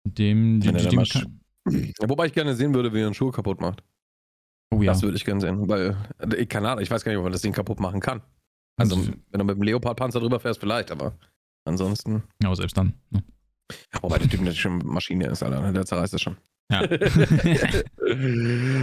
[0.05, 3.31] dem, dem, dem, dem kann, ja, wobei ich gerne sehen würde, wie er einen Schuh
[3.31, 3.83] kaputt macht.
[4.71, 4.93] Oh ja.
[4.93, 7.33] Das würde ich gerne sehen, weil, äh, keine Ahnung, ich weiß gar nicht, ob man
[7.33, 8.21] das Ding kaputt machen kann.
[8.77, 11.15] Also, wenn du mit dem Leopard-Panzer drüber fährst, vielleicht, aber
[11.65, 12.23] ansonsten.
[12.43, 12.95] Ja, aber selbst dann.
[13.11, 13.23] Ne?
[14.01, 15.61] Wobei der Typ natürlich schon Maschine ist, Alter.
[15.61, 15.73] Ne?
[15.73, 16.37] Der zerreißt es schon.
[16.71, 16.83] Ja.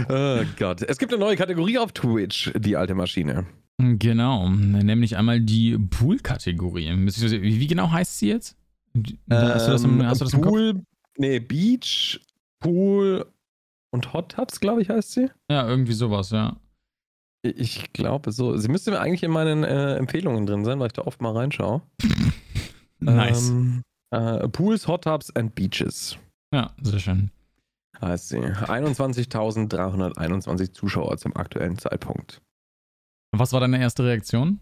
[0.08, 0.82] oh Gott.
[0.82, 3.46] Es gibt eine neue Kategorie auf Twitch, die alte Maschine.
[3.78, 6.90] Genau, nämlich einmal die Pool-Kategorie.
[6.96, 8.56] Wie, wie, genau heißt sie jetzt?
[9.30, 10.84] Hast du das im, hast du das im Pool, Kopf?
[11.18, 12.18] nee, Beach,
[12.66, 13.26] Pool
[13.92, 15.30] und Hot Tubs, glaube ich, heißt sie.
[15.48, 16.56] Ja, irgendwie sowas, ja.
[17.44, 18.56] Ich glaube so.
[18.56, 21.30] Sie müsste mir eigentlich in meinen äh, Empfehlungen drin sein, weil ich da oft mal
[21.30, 21.82] reinschaue.
[22.98, 23.50] nice.
[23.50, 26.18] Ähm, äh, Pools, Hot Tubs and Beaches.
[26.52, 27.30] Ja, sehr schön.
[28.00, 28.40] Heißt sie.
[28.40, 32.42] 21.321 Zuschauer zum aktuellen Zeitpunkt.
[33.30, 34.58] Was war deine erste Reaktion?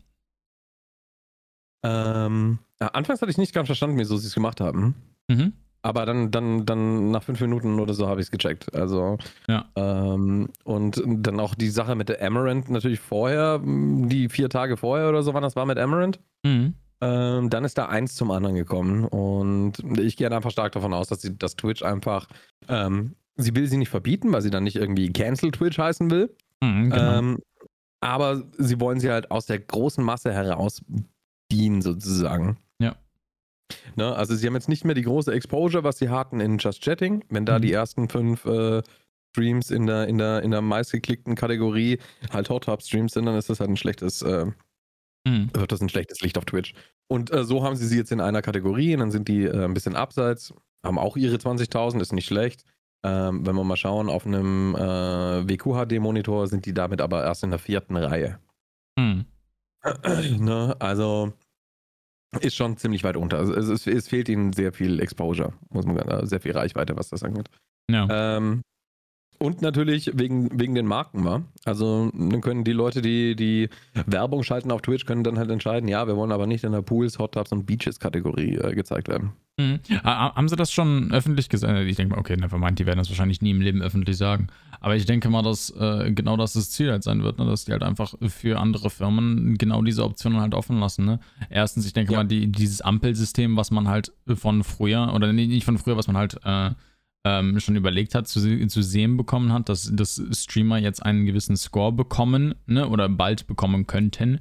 [1.83, 4.95] Ähm, anfangs hatte ich nicht ganz verstanden, wieso sie es gemacht haben.
[5.29, 5.55] Mhm.
[5.85, 8.75] Aber dann, dann, dann nach fünf Minuten oder so habe ich es gecheckt.
[8.75, 9.67] Also, ja.
[9.77, 15.11] Ähm, und dann auch die Sache mit der Amaranth natürlich vorher, die vier Tage vorher
[15.11, 16.19] oder so, wann das war mit Amaranth.
[16.43, 16.73] Mhm.
[17.03, 19.05] Ähm, dann ist da eins zum anderen gekommen.
[19.05, 22.29] Und ich gehe einfach stark davon aus, dass, sie, dass Twitch einfach,
[22.67, 26.35] ähm, sie will sie nicht verbieten, weil sie dann nicht irgendwie Cancel Twitch heißen will.
[26.63, 27.19] Mhm, genau.
[27.19, 27.39] Ähm,
[28.01, 30.81] aber sie wollen sie halt aus der großen Masse heraus
[31.53, 32.57] dienen, sozusagen.
[33.97, 36.83] Ne, also sie haben jetzt nicht mehr die große Exposure, was sie hatten in Just
[36.83, 37.25] Chatting.
[37.31, 37.63] Wenn da mhm.
[37.63, 38.83] die ersten fünf äh,
[39.33, 41.99] Streams in der, in der, in der meistgeklickten Kategorie
[42.33, 44.47] halt Hot Top Streams sind, dann ist das halt ein schlechtes, äh,
[45.27, 45.51] mhm.
[45.53, 46.75] wird das ein schlechtes Licht auf Twitch.
[47.09, 49.65] Und äh, so haben sie sie jetzt in einer Kategorie und dann sind die äh,
[49.65, 50.55] ein bisschen abseits,
[50.85, 52.65] haben auch ihre 20.000, ist nicht schlecht.
[53.05, 57.51] Ähm, wenn wir mal schauen, auf einem äh, WQHD-Monitor sind die damit aber erst in
[57.51, 58.39] der vierten Reihe.
[58.99, 59.27] Mhm.
[60.39, 60.75] ne?
[60.79, 61.35] Also
[62.41, 63.39] ist schon ziemlich weit unter.
[63.39, 67.09] Also es, es, fehlt ihnen sehr viel Exposure, muss man sagen, sehr viel Reichweite, was
[67.09, 67.49] das angeht.
[67.91, 68.37] Ja.
[68.37, 68.63] Ähm,
[69.39, 71.43] und natürlich wegen, wegen den Marken war.
[71.65, 73.69] Also dann können die Leute, die die
[74.07, 76.83] Werbung schalten auf Twitch, können dann halt entscheiden, ja, wir wollen aber nicht in der
[76.83, 79.33] Pools, Hot Tubs und Beaches Kategorie äh, gezeigt werden.
[79.57, 79.79] Mhm.
[80.03, 81.79] Haben sie das schon öffentlich gesagt?
[81.87, 84.49] Ich denke mal, okay, nevermind, die werden das wahrscheinlich nie im Leben öffentlich sagen.
[84.81, 87.47] Aber ich denke mal, dass äh, genau das das Ziel halt sein wird, ne?
[87.47, 91.05] dass die halt einfach für andere Firmen genau diese Optionen halt offen lassen.
[91.05, 91.21] Ne?
[91.51, 92.19] Erstens, ich denke ja.
[92.19, 96.17] mal, die, dieses Ampelsystem, was man halt von früher, oder nicht von früher, was man
[96.17, 96.71] halt äh,
[97.25, 101.57] ähm, schon überlegt hat, zu, zu sehen bekommen hat, dass, dass Streamer jetzt einen gewissen
[101.57, 104.41] Score bekommen, ne, oder bald bekommen könnten.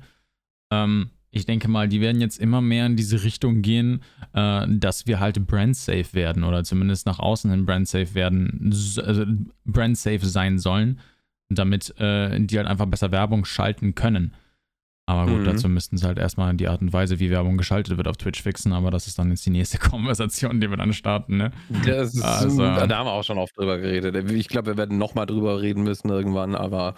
[0.71, 4.01] Ähm, ich denke mal, die werden jetzt immer mehr in diese Richtung gehen,
[4.33, 9.25] äh, dass wir halt brand-safe werden oder zumindest nach außen hin brand-safe werden, also
[9.65, 10.99] brand-safe sein sollen,
[11.49, 14.33] damit äh, die halt einfach besser Werbung schalten können.
[15.05, 15.45] Aber gut, mhm.
[15.45, 18.41] dazu müssten sie halt erstmal die Art und Weise, wie Werbung geschaltet wird, auf Twitch
[18.41, 18.71] fixen.
[18.71, 21.37] Aber das ist dann jetzt die nächste Konversation, die wir dann starten.
[21.37, 21.51] Ne?
[21.85, 24.31] Das ist, also, da haben wir auch schon oft drüber geredet.
[24.31, 26.55] Ich glaube, wir werden nochmal drüber reden müssen irgendwann.
[26.55, 26.95] Aber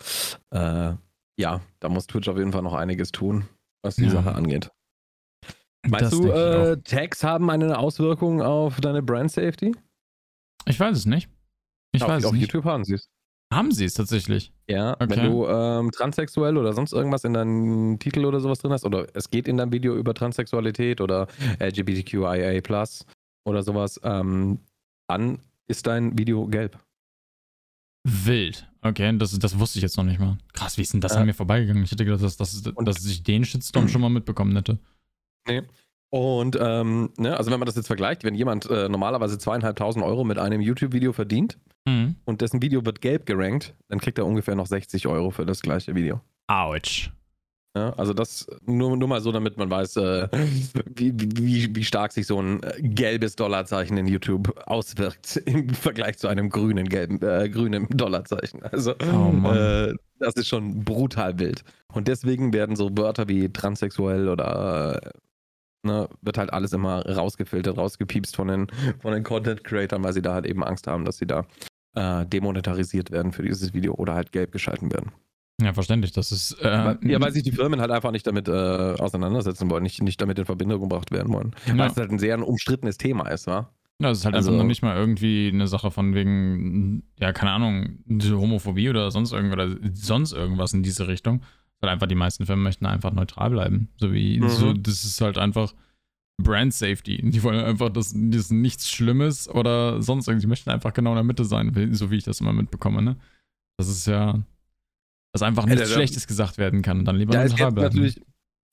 [0.52, 0.94] äh,
[1.38, 3.46] ja, da muss Twitch auf jeden Fall noch einiges tun,
[3.82, 4.12] was die ja.
[4.12, 4.70] Sache angeht.
[5.88, 9.76] Meinst das du, äh, Tags haben eine Auswirkung auf deine Brand Safety?
[10.66, 11.30] Ich weiß es nicht.
[11.92, 12.42] Ich auf, weiß auf nicht.
[12.42, 13.10] YouTube haben sie es.
[13.54, 14.52] Haben sie es tatsächlich?
[14.68, 15.10] Ja, okay.
[15.10, 19.08] wenn du ähm, transsexuell oder sonst irgendwas in deinem Titel oder sowas drin hast, oder
[19.14, 21.28] es geht in deinem Video über Transsexualität oder
[21.60, 22.62] LGBTQIA
[23.46, 24.60] oder sowas, ähm,
[25.08, 26.80] dann ist dein Video gelb.
[28.04, 28.68] Wild.
[28.82, 30.38] Okay, das, das wusste ich jetzt noch nicht mal.
[30.54, 31.84] Krass, wie ist denn das äh, an mir vorbeigegangen?
[31.84, 34.78] Ich hätte gedacht, dass, dass, dass ich den Shitstorm schon mal mitbekommen hätte.
[35.48, 35.64] Nee.
[36.16, 40.24] Und ähm, ne, also wenn man das jetzt vergleicht, wenn jemand äh, normalerweise zweieinhalbtausend Euro
[40.24, 42.16] mit einem YouTube-Video verdient mhm.
[42.24, 45.62] und dessen Video wird gelb gerankt, dann kriegt er ungefähr noch 60 Euro für das
[45.62, 46.22] gleiche Video.
[46.48, 47.12] Autsch.
[47.76, 50.30] Ja, also das nur, nur mal so, damit man weiß, äh,
[50.96, 56.18] wie, wie, wie stark sich so ein äh, gelbes Dollarzeichen in YouTube auswirkt im Vergleich
[56.18, 58.64] zu einem grünen gelben äh, grünen Dollarzeichen.
[58.64, 61.66] Also oh äh, das ist schon brutal wild.
[61.92, 65.12] Und deswegen werden so Wörter wie transsexuell oder
[65.86, 68.68] ne, wird halt alles immer rausgefiltert, rausgepiepst von den,
[69.00, 71.46] von den Content-Creatern, weil sie da halt eben Angst haben, dass sie da
[71.96, 75.12] äh, demonetarisiert werden für dieses Video oder halt gelb geschalten werden.
[75.62, 76.12] Ja, verständlich.
[76.12, 76.54] Das ist.
[76.62, 80.20] Äh, ja, weil sich die Firmen halt einfach nicht damit äh, auseinandersetzen wollen, nicht, nicht
[80.22, 81.56] damit in Verbindung gebracht werden wollen.
[81.66, 81.78] Ja.
[81.78, 83.70] Weil es halt ein sehr ein umstrittenes Thema ist, wa?
[84.02, 87.32] Ja, das ist halt also, einfach noch nicht mal irgendwie eine Sache von wegen, ja,
[87.32, 91.44] keine Ahnung, Homophobie oder sonst irgendwas oder sonst irgendwas in diese Richtung,
[91.82, 93.90] weil einfach die meisten Firmen möchten einfach neutral bleiben.
[93.98, 94.50] So wie, mhm.
[94.50, 95.74] so, das ist halt einfach
[96.42, 97.22] Brand Safety.
[97.24, 100.46] Die wollen einfach, dass das nichts Schlimmes oder sonst irgendwie.
[100.46, 103.16] Die möchten einfach genau in der Mitte sein, so wie ich das immer mitbekomme, ne?
[103.78, 104.42] Das ist ja,
[105.34, 107.96] dass einfach nichts ja, Schlechtes gesagt werden kann und dann lieber ja, neutral bleiben.
[107.96, 108.22] natürlich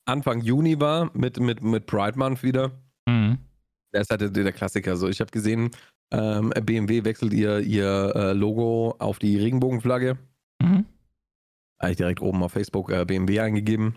[0.05, 2.71] Anfang Juni war mit, mit, mit Pride Month wieder.
[3.07, 3.37] Mhm.
[3.91, 4.97] Das ist halt der, Klassiker.
[4.97, 5.71] So, ich habe gesehen,
[6.11, 10.17] ähm, BMW wechselt ihr, ihr äh, Logo auf die Regenbogenflagge.
[10.61, 10.85] Mhm.
[11.83, 13.95] Habe ich direkt oben auf Facebook äh, BMW eingegeben.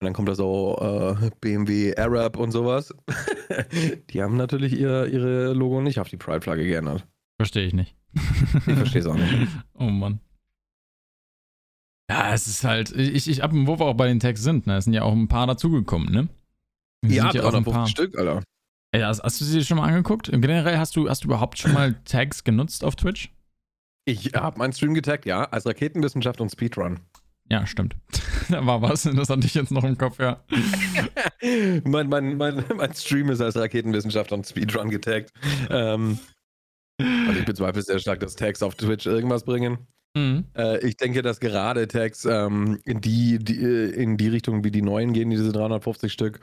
[0.00, 2.94] Und dann kommt da so äh, BMW Arab und sowas.
[4.10, 7.06] die haben natürlich ihr, ihre Logo nicht auf die Pride-Flagge geändert.
[7.36, 7.96] Verstehe ich nicht.
[8.14, 9.48] Ich verstehe es auch nicht.
[9.74, 10.20] oh Mann.
[12.10, 14.76] Ja, es ist halt, ich, ich ab, wo wir auch bei den Tags sind, ne?
[14.76, 16.28] Es sind ja auch ein paar dazugekommen, ne?
[17.02, 17.88] Es Ja, sind ja auch ein paar.
[17.88, 18.42] Stück, Alter.
[18.92, 20.30] Ey, hast, hast du sie schon mal angeguckt?
[20.30, 23.30] Generell hast du, hast du überhaupt schon mal Tags genutzt auf Twitch?
[24.04, 27.00] Ich habe meinen Stream getaggt, ja, als Raketenwissenschaft und Speedrun.
[27.50, 27.96] Ja, stimmt.
[28.48, 30.42] da war was, das hatte ich jetzt noch im Kopf, ja.
[31.84, 35.32] mein, mein, mein, mein Stream ist als Raketenwissenschaft und Speedrun getaggt.
[35.70, 36.18] Ähm,
[37.00, 39.78] also ich bezweifle sehr stark, dass Tags auf Twitch irgendwas bringen.
[40.16, 40.44] Mhm.
[40.56, 44.70] Äh, ich denke, dass gerade Tags ähm, in, die, die, äh, in die Richtung, wie
[44.70, 46.40] die neuen gehen, diese 350 Stück,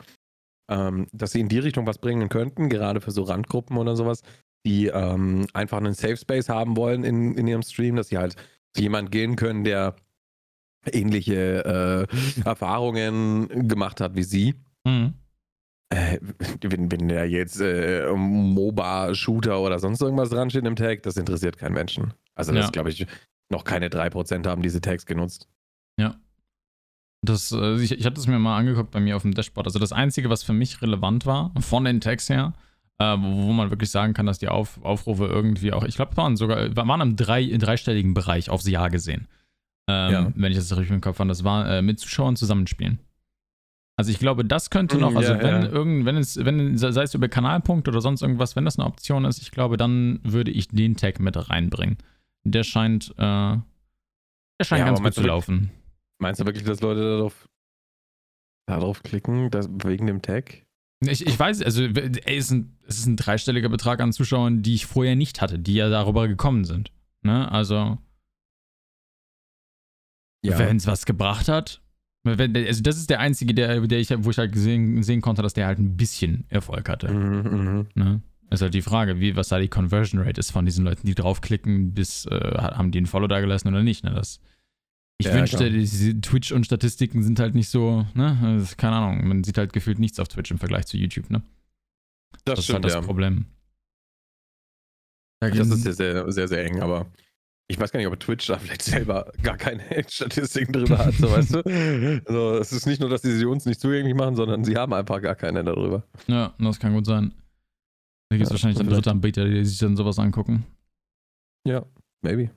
[0.70, 4.24] ähm, dass sie in die Richtung was bringen könnten, gerade für so Randgruppen oder sowas,
[4.66, 8.36] die ähm, einfach einen Safe Space haben wollen in, in ihrem Stream, dass sie halt
[8.76, 9.96] zu jemand gehen können, der
[10.92, 14.56] ähnliche äh, Erfahrungen gemacht hat wie sie.
[14.86, 15.14] Mhm.
[15.90, 16.20] Äh,
[16.62, 21.58] wenn, wenn der jetzt äh, MOBA-Shooter oder sonst irgendwas dran steht im Tag, das interessiert
[21.58, 22.14] keinen Menschen.
[22.34, 22.72] Also das Ja.
[22.72, 23.06] glaube ich,
[23.50, 25.48] noch keine 3% haben diese Tags genutzt.
[27.24, 29.68] Das, äh, ich, ich hatte es mir mal angeguckt bei mir auf dem Dashboard.
[29.68, 32.54] Also das Einzige, was für mich relevant war, von den Tags her,
[32.98, 36.18] äh, wo, wo man wirklich sagen kann, dass die Auf, Aufrufe irgendwie auch, ich glaube,
[36.18, 39.28] waren sogar, waren im drei, im dreistelligen Bereich aufs Jahr gesehen.
[39.92, 40.32] Ähm, Ja.
[40.36, 41.28] Wenn ich das richtig im Kopf habe.
[41.28, 43.00] Das war äh, mit Zuschauern zusammenspielen.
[43.98, 45.70] Also ich glaube, das könnte noch, Mm, also ja, wenn ja.
[45.70, 49.26] irgend, wenn es, wenn, sei es über Kanalpunkt oder sonst irgendwas, wenn das eine Option
[49.26, 51.98] ist, ich glaube, dann würde ich den Tag mit reinbringen.
[52.44, 53.62] Der scheint, äh, der
[54.64, 55.72] scheint Ja, ganz gut zu laufen.
[56.20, 57.48] Meinst du wirklich, dass Leute darauf,
[58.68, 60.64] darauf klicken, dass, wegen dem Tag?
[61.04, 64.62] Ich, ich weiß, also ey, es, ist ein, es ist ein dreistelliger Betrag an Zuschauern,
[64.62, 66.92] die ich vorher nicht hatte, die ja darüber gekommen sind.
[67.24, 67.52] Ne?
[67.52, 67.98] Also,
[70.44, 71.82] wenn es was gebracht hat,
[72.24, 75.42] wenn, also das ist der einzige, der, der ich, wo ich halt gesehen, sehen konnte,
[75.42, 77.12] dass der halt ein bisschen Erfolg hatte.
[77.12, 77.88] Mhm, mhm.
[77.96, 78.22] Ne?
[78.52, 81.16] Ist halt die Frage, wie, was da die Conversion Rate ist von diesen Leuten, die
[81.16, 84.04] draufklicken, bis äh, haben die einen Follow da gelassen oder nicht.
[84.04, 84.12] Ne?
[84.14, 84.40] Das,
[85.18, 85.70] ich Ja, wünschte, klar.
[85.70, 88.38] diese Twitch und Statistiken sind halt nicht so, ne?
[88.44, 91.42] Also, keine Ahnung, man sieht halt gefühlt nichts auf Twitch im Vergleich zu YouTube, ne?
[92.44, 93.02] Das, Das, ist stimmt, halt das ja.
[93.02, 93.46] Problem.
[95.40, 97.08] Da Das ist ja sehr, sehr, sehr eng, aber
[97.72, 101.32] ich weiß gar nicht, ob Twitch da vielleicht selber gar keine Statistiken drüber hat, so
[101.32, 101.62] weißt du?
[102.26, 105.22] Also, es ist nicht nur, dass sie uns nicht zugänglich machen, sondern sie haben einfach
[105.22, 106.04] gar keine darüber.
[106.28, 107.34] Ja, das kann gut sein.
[108.30, 110.66] Da gibt es Ja, wahrscheinlich dann dritte Anbieter, die sich dann sowas angucken.
[111.68, 111.86] Ja,
[112.22, 112.52] maybe.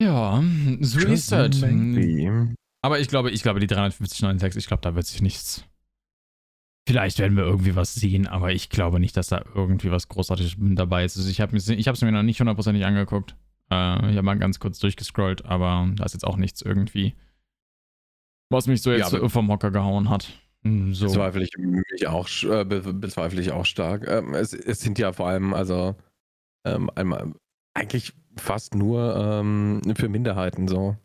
[0.00, 0.42] Ja,
[0.80, 1.60] so ist das.
[1.60, 2.54] Maybe.
[2.82, 5.64] Aber ich glaube, ich glaube, die 350 neuen ich glaube, da wird sich nichts.
[6.88, 10.56] Vielleicht werden wir irgendwie was sehen, aber ich glaube nicht, dass da irgendwie was Großartiges
[10.58, 11.16] dabei ist.
[11.16, 13.36] Also ich habe es mir noch nicht hundertprozentig angeguckt.
[13.70, 17.14] Äh, ich habe mal ganz kurz durchgescrollt, aber da ist jetzt auch nichts irgendwie,
[18.50, 20.28] was mich so Ja, jetzt aber- vom Hocker gehauen hat.
[20.64, 21.06] Hm, So.
[21.06, 24.06] Bezweifle ich mich auch, äh, be bezweifle ich auch stark.
[24.06, 25.96] Ähm, es, es sind ja vor allem, also
[26.64, 27.32] ähm, einmal
[27.74, 30.96] eigentlich fast nur ähm, für Minderheiten so.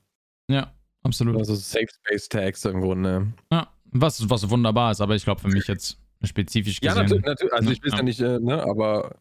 [0.49, 0.71] Ja,
[1.03, 1.37] absolut.
[1.37, 3.33] Also Safe Space Tags im Grunde.
[3.51, 7.03] Ja, was, was wunderbar ist, aber ich glaube für mich jetzt spezifisch Ja, gesehen.
[7.21, 7.53] natürlich, natürlich.
[7.53, 7.97] Also ich weiß Ja.
[7.97, 9.19] ja nicht, äh, ne, aber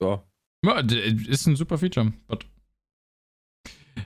[0.00, 0.22] so.
[0.64, 2.12] Ja, ist ein super Feature.
[2.28, 2.46] But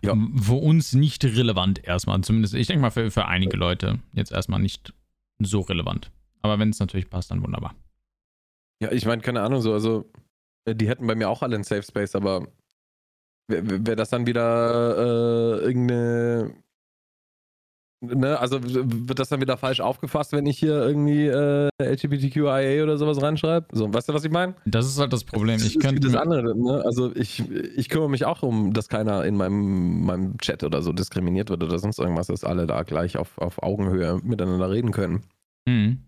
[0.02, 0.14] Ja.
[0.40, 2.20] Für uns nicht relevant erstmal.
[2.22, 4.92] Zumindest, ich denke mal, für, für einige Leute jetzt erstmal nicht
[5.38, 6.10] so relevant.
[6.42, 7.74] Aber wenn es natürlich passt, dann wunderbar.
[8.82, 10.10] Ja, ich meine, keine Ahnung, so, also
[10.66, 12.48] äh, die hätten bei mir auch alle einen Safe Space, aber
[13.48, 16.54] wäre wär das dann wieder äh, irgendeine.
[18.06, 22.98] Ne, also wird das dann wieder falsch aufgefasst, wenn ich hier irgendwie äh, LGBTQIA oder
[22.98, 23.66] sowas reinschreibe?
[23.72, 24.54] So, weißt du, was ich meine?
[24.64, 25.56] Das ist halt das Problem.
[25.56, 26.82] Ich könnte das andere, ne?
[26.84, 27.42] Also ich,
[27.76, 31.62] ich kümmere mich auch um, dass keiner in meinem, meinem Chat oder so diskriminiert wird
[31.62, 35.24] oder sonst irgendwas, dass alle da gleich auf, auf Augenhöhe miteinander reden können.
[35.66, 36.00] Mhm.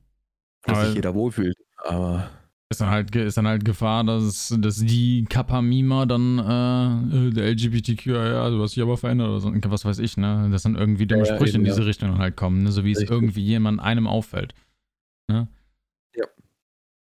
[0.64, 1.56] Dass sich jeder wohlfühlt.
[1.84, 2.28] Aber
[2.68, 8.42] Ist dann halt, ist dann halt Gefahr, dass, dass die Kappa-Mima dann äh, der LGBTQIA,
[8.42, 10.48] also was sich aber verändert oder so, was weiß ich, ne?
[10.50, 11.86] Dass dann irgendwie dumme Ja, Sprüche in eben, diese ja.
[11.86, 12.72] Richtung halt kommen, ne?
[12.72, 13.12] So wie es Richtig.
[13.14, 14.52] irgendwie jemand einem auffällt.
[15.30, 15.46] Ne?
[16.16, 16.24] Ja.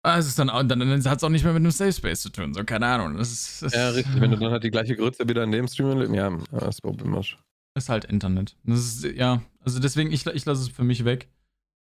[0.02, 1.92] Ah, Es ist dann, auch- dann, dann hat es auch nicht mehr mit einem Safe
[1.94, 3.16] Space zu tun, so keine Ahnung.
[3.16, 4.20] Das ist, das ja, richtig.
[4.20, 7.38] Wenn du dann halt die gleiche Grütze wieder in dem Stream ja, das ist problematisch.
[7.74, 8.54] ist halt Internet.
[8.64, 11.28] Das ist, ja, also deswegen, ich, ich lasse es für mich weg.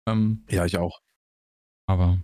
[0.08, 1.00] Ähm, Ja, ich auch.
[1.88, 2.20] aber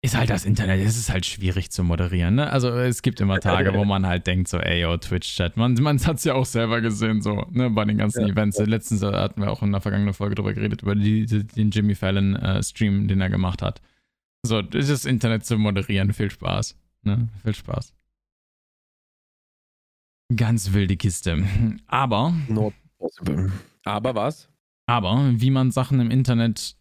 [0.00, 2.50] ist halt das Internet, es ist halt schwierig zu moderieren, ne?
[2.50, 5.56] Also es gibt immer Tage, wo man halt denkt, so, ey, yo, Twitch-Chat.
[5.56, 8.58] Man, man hat es ja auch selber gesehen, so, ne, bei den ganzen Ja, Events.
[8.58, 11.96] Letztens äh, hatten wir auch in der vergangenen Folge drüber geredet, über die, den Jimmy
[11.96, 13.80] Fallon-Stream, den er gemacht hat.
[14.44, 16.76] So, das Internet zu moderieren, viel Spaß.
[17.02, 17.28] Ne?
[17.42, 17.92] Viel Spaß.
[20.36, 21.44] Ganz wilde Kiste.
[21.88, 23.50] Aber Not possible.
[23.84, 24.48] Aber was?
[24.86, 26.76] Aber wie man Sachen im Internet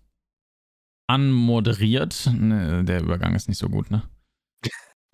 [1.08, 4.04] anmoderiert, ne, der Übergang ist nicht so gut, ne?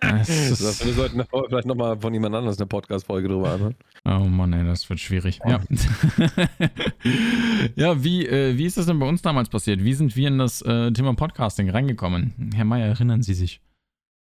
[0.00, 3.74] das, wir sollten vielleicht nochmal von jemand anders eine Podcast-Folge drüber anhören.
[4.04, 5.40] Oh Mann, ey, das wird schwierig.
[5.46, 5.60] Ja,
[7.76, 9.82] ja wie, äh, wie ist das denn bei uns damals passiert?
[9.82, 12.52] Wie sind wir in das äh, Thema Podcasting reingekommen?
[12.54, 13.62] Herr Mayer, erinnern Sie sich?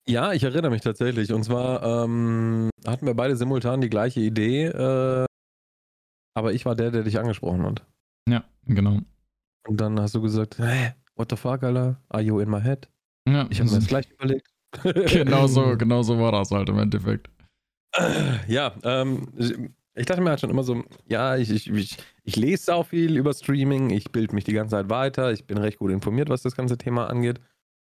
[0.07, 1.33] Ja, ich erinnere mich tatsächlich.
[1.33, 5.25] Und zwar ähm, hatten wir beide simultan die gleiche Idee, äh,
[6.35, 7.87] aber ich war der, der dich angesprochen hat.
[8.29, 8.99] Ja, genau.
[9.67, 12.01] Und dann hast du gesagt, hey, what the fuck, Alter?
[12.09, 12.89] Are you in my head?
[13.29, 14.49] Ja, ich habe mir das gleich überlegt
[14.83, 17.31] genau so, genau so war das halt im Endeffekt.
[18.47, 19.27] Ja, ähm,
[19.95, 23.17] ich dachte mir halt schon immer so, ja, ich, ich, ich, ich lese auch viel
[23.17, 26.43] über Streaming, ich bilde mich die ganze Zeit weiter, ich bin recht gut informiert, was
[26.43, 27.41] das ganze Thema angeht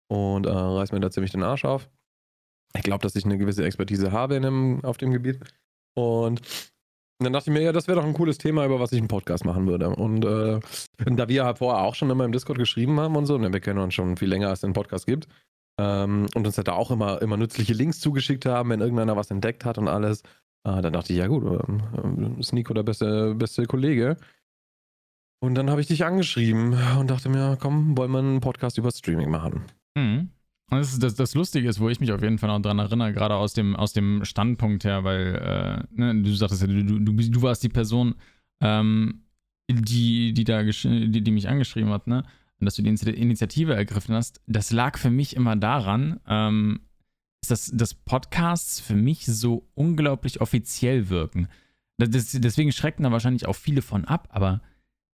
[0.09, 1.91] und äh, reiß mir da ziemlich den Arsch auf.
[2.77, 5.41] Ich glaube, dass ich eine gewisse Expertise habe in dem, auf dem Gebiet.
[5.95, 6.43] Und
[7.19, 9.09] dann dachte ich mir, ja, das wäre doch ein cooles Thema, über was ich einen
[9.09, 9.91] Podcast machen würde.
[9.91, 10.61] Und äh,
[10.99, 13.53] da wir halt vorher auch schon immer im Discord geschrieben haben und so, und ne,
[13.53, 15.27] wir kennen uns schon viel länger, als es den Podcast gibt,
[15.81, 19.65] ähm, und uns da auch immer, immer nützliche Links zugeschickt haben, wenn irgendeiner was entdeckt
[19.65, 20.23] hat und alles.
[20.65, 24.17] Äh, dann dachte ich, ja gut, ähm, ähm ist Nico der beste, beste Kollege.
[25.41, 28.91] Und dann habe ich dich angeschrieben und dachte mir, komm, wollen wir einen Podcast über
[28.91, 29.65] Streaming machen.
[29.97, 30.31] Mhm.
[30.71, 33.37] Das, das, das, Lustige ist, wo ich mich auf jeden Fall noch dran erinnere, gerade
[33.37, 37.43] aus dem, aus dem Standpunkt her, weil äh, ne, du sagtest ja, du, du, du
[37.43, 38.15] warst die Person,
[38.61, 39.23] ähm,
[39.71, 42.25] die, die, da die, die mich angeschrieben hat, ne?
[42.61, 46.81] dass du die Initiative ergriffen hast, das lag für mich immer daran, ähm,
[47.47, 51.49] dass, dass Podcasts für mich so unglaublich offiziell wirken.
[51.99, 54.61] Das, deswegen schrecken da wahrscheinlich auch viele von ab, aber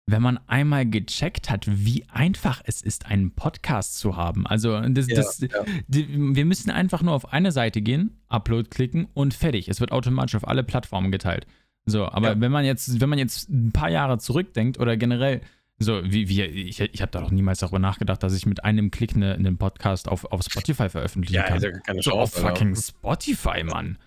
[0.06, 4.46] wenn man einmal gecheckt hat, wie einfach es ist, einen Podcast zu haben.
[4.46, 5.48] Also das, ja, das, ja.
[5.86, 9.68] Die, wir müssen einfach nur auf eine Seite gehen, Upload klicken und fertig.
[9.68, 11.46] Es wird automatisch auf alle Plattformen geteilt.
[11.86, 12.40] So, aber ja.
[12.40, 15.40] wenn man jetzt, wenn man jetzt ein paar Jahre zurückdenkt oder generell
[15.78, 18.92] so, wie, wie ich, ich habe da doch niemals darüber nachgedacht, dass ich mit einem
[18.92, 21.60] Klick eine, einen Podcast auf, auf Spotify veröffentlichen ja, kann.
[21.60, 23.98] Ja, keine so auf fucking Spotify, Mann.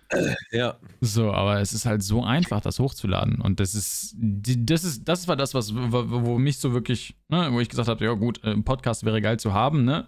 [0.52, 0.78] Ja.
[1.02, 3.42] So, aber es ist halt so einfach, das hochzuladen.
[3.42, 7.50] Und das ist, das ist, das war das, was, wo, wo mich so wirklich, ne,
[7.52, 10.08] wo ich gesagt habe, ja gut, ein Podcast wäre geil zu haben, ne?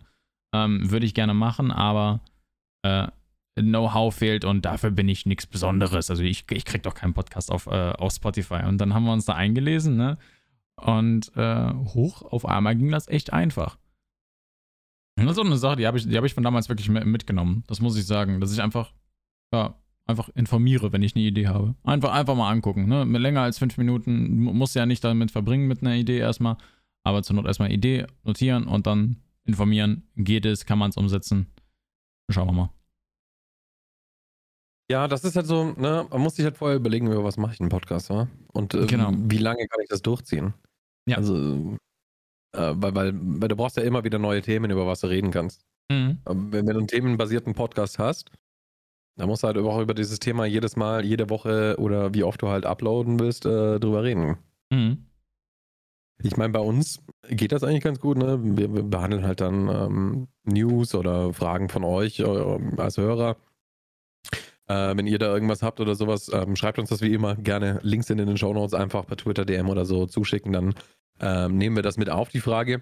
[0.56, 2.22] Ähm, Würde ich gerne machen, aber
[2.84, 3.08] äh,
[3.56, 6.10] Know-how fehlt und dafür bin ich nichts Besonderes.
[6.10, 8.63] Also ich, ich krieg doch keinen Podcast auf, äh, auf Spotify.
[8.65, 10.17] Und dann haben wir uns da eingelesen, ne?
[10.82, 13.78] Und äh, hoch auf einmal ging das echt einfach.
[15.18, 17.63] Und das ist auch eine Sache, die habe ich, hab ich von damals wirklich mitgenommen.
[17.68, 18.39] Das muss ich sagen.
[18.39, 18.94] Dass ich einfach,
[19.54, 21.76] ja, einfach informiere, wenn ich eine Idee habe.
[21.84, 22.88] Einfach, einfach mal angucken.
[22.88, 23.04] Ne?
[23.04, 26.58] Länger als fünf Minuten muss ja nicht damit verbringen mit einer Idee erstmal.
[27.04, 30.04] Aber zur Not erstmal Idee notieren und dann informieren.
[30.15, 31.48] Geht es, kann man es umsetzen.
[32.32, 32.70] Schauen wir mal.
[34.92, 37.54] Ja, das ist halt so, ne, man muss sich halt vorher überlegen, über was mache
[37.54, 38.28] ich einen Podcast, wa?
[38.54, 39.12] Und äh, genau.
[39.13, 40.56] wie lange kann ich das durchziehen?
[41.10, 41.17] Ja.
[41.17, 41.78] Also,
[42.56, 45.32] äh, weil, weil, weil du brauchst ja immer wieder neue Themen, über was du reden
[45.32, 45.65] kannst.
[45.91, 46.19] Mhm.
[46.26, 48.32] Wenn, du einen themenbasierten Podcast hast,
[49.17, 52.41] dann musst du halt auch über dieses Thema jedes Mal, jede Woche oder wie oft
[52.41, 54.38] du halt uploaden willst, äh, drüber reden.
[54.72, 55.06] Mhm.
[56.22, 58.17] Ich meine, bei uns geht das eigentlich ganz gut.
[58.17, 58.39] Ne?
[58.41, 63.38] Wir, wir behandeln halt dann ähm, News oder Fragen von euch äh, als Hörer.
[64.69, 67.79] Äh, wenn ihr da irgendwas habt oder sowas, ähm, schreibt uns das wie immer gerne.
[67.82, 70.53] Links sind in den Show Notes einfach per Twitter, DM oder so zuschicken.
[70.53, 70.75] Dann
[71.19, 72.82] ähm, nehmen wir das mit auf, die Frage.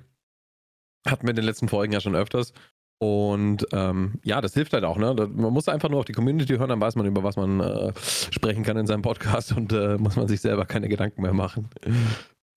[1.08, 2.54] Hatten wir in den letzten Folgen ja schon öfters.
[3.00, 4.98] Und ähm, ja, das hilft halt auch.
[4.98, 5.14] Ne?
[5.14, 7.94] Man muss einfach nur auf die Community hören, dann weiß man, über was man äh,
[7.96, 11.70] sprechen kann in seinem Podcast und äh, muss man sich selber keine Gedanken mehr machen.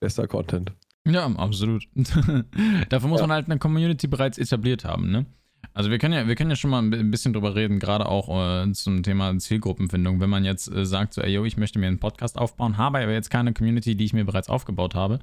[0.00, 0.72] Bester Content.
[1.06, 1.84] Ja, absolut.
[2.88, 3.26] Dafür muss ja.
[3.26, 5.26] man halt eine Community bereits etabliert haben, ne?
[5.72, 8.28] Also wir können ja, wir können ja schon mal ein bisschen drüber reden, gerade auch
[8.64, 10.20] äh, zum Thema Zielgruppenfindung.
[10.20, 12.98] Wenn man jetzt äh, sagt, so, ey, yo, ich möchte mir einen Podcast aufbauen, habe
[12.98, 15.20] aber jetzt keine Community, die ich mir bereits aufgebaut habe,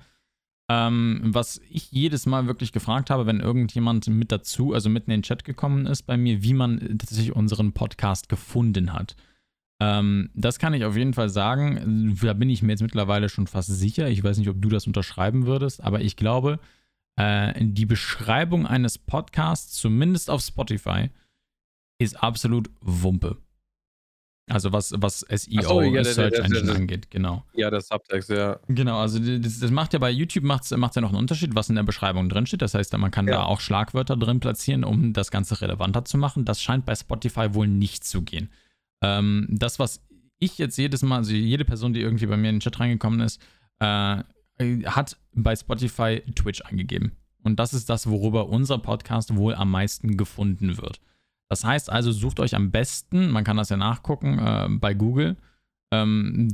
[0.69, 5.19] ähm, was ich jedes Mal wirklich gefragt habe, wenn irgendjemand mit dazu, also mitten in
[5.19, 9.15] den Chat gekommen ist bei mir, wie man tatsächlich unseren Podcast gefunden hat.
[9.79, 12.17] Ähm, das kann ich auf jeden Fall sagen.
[12.21, 14.09] Da bin ich mir jetzt mittlerweile schon fast sicher.
[14.09, 16.59] Ich weiß nicht, ob du das unterschreiben würdest, aber ich glaube,
[17.17, 21.09] äh, die Beschreibung eines Podcasts, zumindest auf Spotify,
[21.99, 23.37] ist absolut Wumpe.
[24.49, 27.43] Also was, was SEO so, ja, Search der, der, Engine der, angeht, genau.
[27.53, 28.59] Ja, das Subtext, ja.
[28.69, 31.67] Genau, also das, das macht ja bei YouTube macht's, macht's ja noch einen Unterschied, was
[31.67, 32.61] in der Beschreibung drin steht.
[32.61, 33.33] Das heißt, man kann ja.
[33.33, 36.45] da auch Schlagwörter drin platzieren, um das Ganze relevanter zu machen.
[36.45, 38.49] Das scheint bei Spotify wohl nicht zu gehen.
[39.01, 40.01] Ähm, das, was
[40.39, 43.19] ich jetzt jedes Mal, also jede Person, die irgendwie bei mir in den Chat reingekommen
[43.19, 43.41] ist,
[43.79, 44.23] äh,
[44.59, 47.13] hat bei Spotify Twitch eingegeben.
[47.43, 50.99] Und das ist das, worüber unser Podcast wohl am meisten gefunden wird.
[51.49, 55.37] Das heißt also, sucht euch am besten, man kann das ja nachgucken äh, bei Google,
[55.91, 56.51] ähm,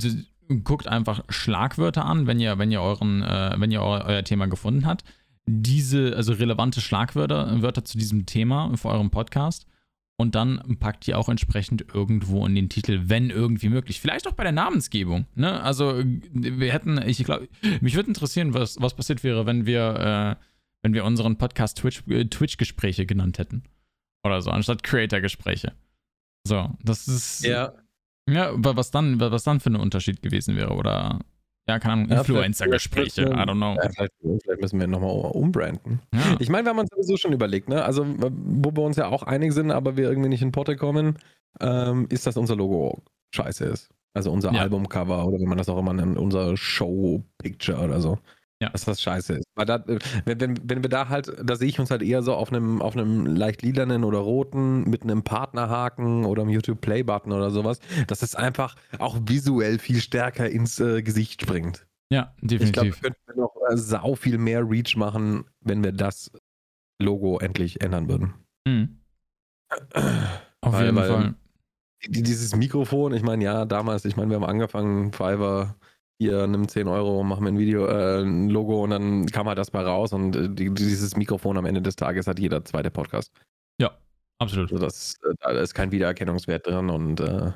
[0.64, 4.48] guckt einfach Schlagwörter an, wenn ihr, wenn ihr euren, äh, wenn ihr euer, euer Thema
[4.48, 5.04] gefunden habt.
[5.46, 9.66] Diese, also relevante Schlagwörter Wörter zu diesem Thema für euren Podcast
[10.24, 14.00] und dann packt ihr auch entsprechend irgendwo in den Titel, wenn irgendwie möglich.
[14.00, 15.28] Vielleicht auch bei der Namensgebung.
[15.36, 15.62] Ne?
[15.62, 17.50] Also wir hätten, ich glaube,
[17.82, 20.44] mich würde interessieren, was, was passiert wäre, wenn wir, äh,
[20.82, 23.64] wenn wir unseren Podcast Twitch, äh, Twitch-Gespräche genannt hätten.
[24.24, 25.74] Oder so, anstatt Creator-Gespräche.
[26.48, 27.46] So, das ist.
[27.46, 27.74] Ja.
[28.30, 31.20] Ja, was dann, was dann für ein Unterschied gewesen wäre, oder
[31.68, 33.76] ja, keine Ahnung, Influencer-Gespräche, I don't know.
[33.76, 36.02] Ja, vielleicht, vielleicht, müssen wir nochmal umbranden.
[36.14, 36.36] Ja.
[36.40, 37.84] Ich meine, wir haben uns sowieso schon überlegt, ne?
[37.84, 41.18] Also, wo wir uns ja auch einig sind, aber wir irgendwie nicht in Potte kommen,
[41.62, 43.90] ähm, ist, dass unser Logo scheiße ist.
[44.16, 44.62] Also unser ja.
[44.62, 48.20] Albumcover oder wie man das auch immer nennt, unser Show-Picture oder so
[48.64, 48.70] ja.
[48.70, 49.46] dass das scheiße ist.
[49.56, 52.24] Weil da, äh, wenn, wenn, wenn wir da halt, da sehe ich uns halt eher
[52.24, 56.82] so auf einem, auf einem leicht lilanen oder roten mit einem Partnerhaken oder einem YouTube
[56.82, 61.86] Play-Button oder sowas, dass es einfach auch visuell viel stärker ins äh, Gesicht springt.
[62.12, 62.68] Ja, definitiv.
[62.68, 66.32] Ich glaube, wir könnten noch äh, sau viel mehr Reach machen, wenn wir das
[67.02, 68.34] Logo endlich ändern würden.
[68.68, 69.00] Mhm.
[70.62, 71.36] Auf weil, jeden weil Fall.
[72.06, 75.76] Dieses Mikrofon, ich meine, ja, damals, ich meine, wir haben angefangen, Fiverr
[76.20, 79.58] hier nimm 10 Euro, mach mir ein Video, äh, ein Logo und dann kam halt
[79.58, 82.92] das mal raus und äh, die, dieses Mikrofon am Ende des Tages hat jeder zweite
[82.92, 83.32] Podcast.
[83.80, 83.98] Ja,
[84.40, 84.72] absolut.
[84.72, 87.52] Also das, äh, da ist kein Wiedererkennungswert drin und äh,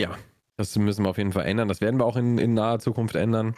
[0.00, 0.16] ja,
[0.56, 1.68] das müssen wir auf jeden Fall ändern.
[1.68, 3.54] Das werden wir auch in, in naher Zukunft ändern.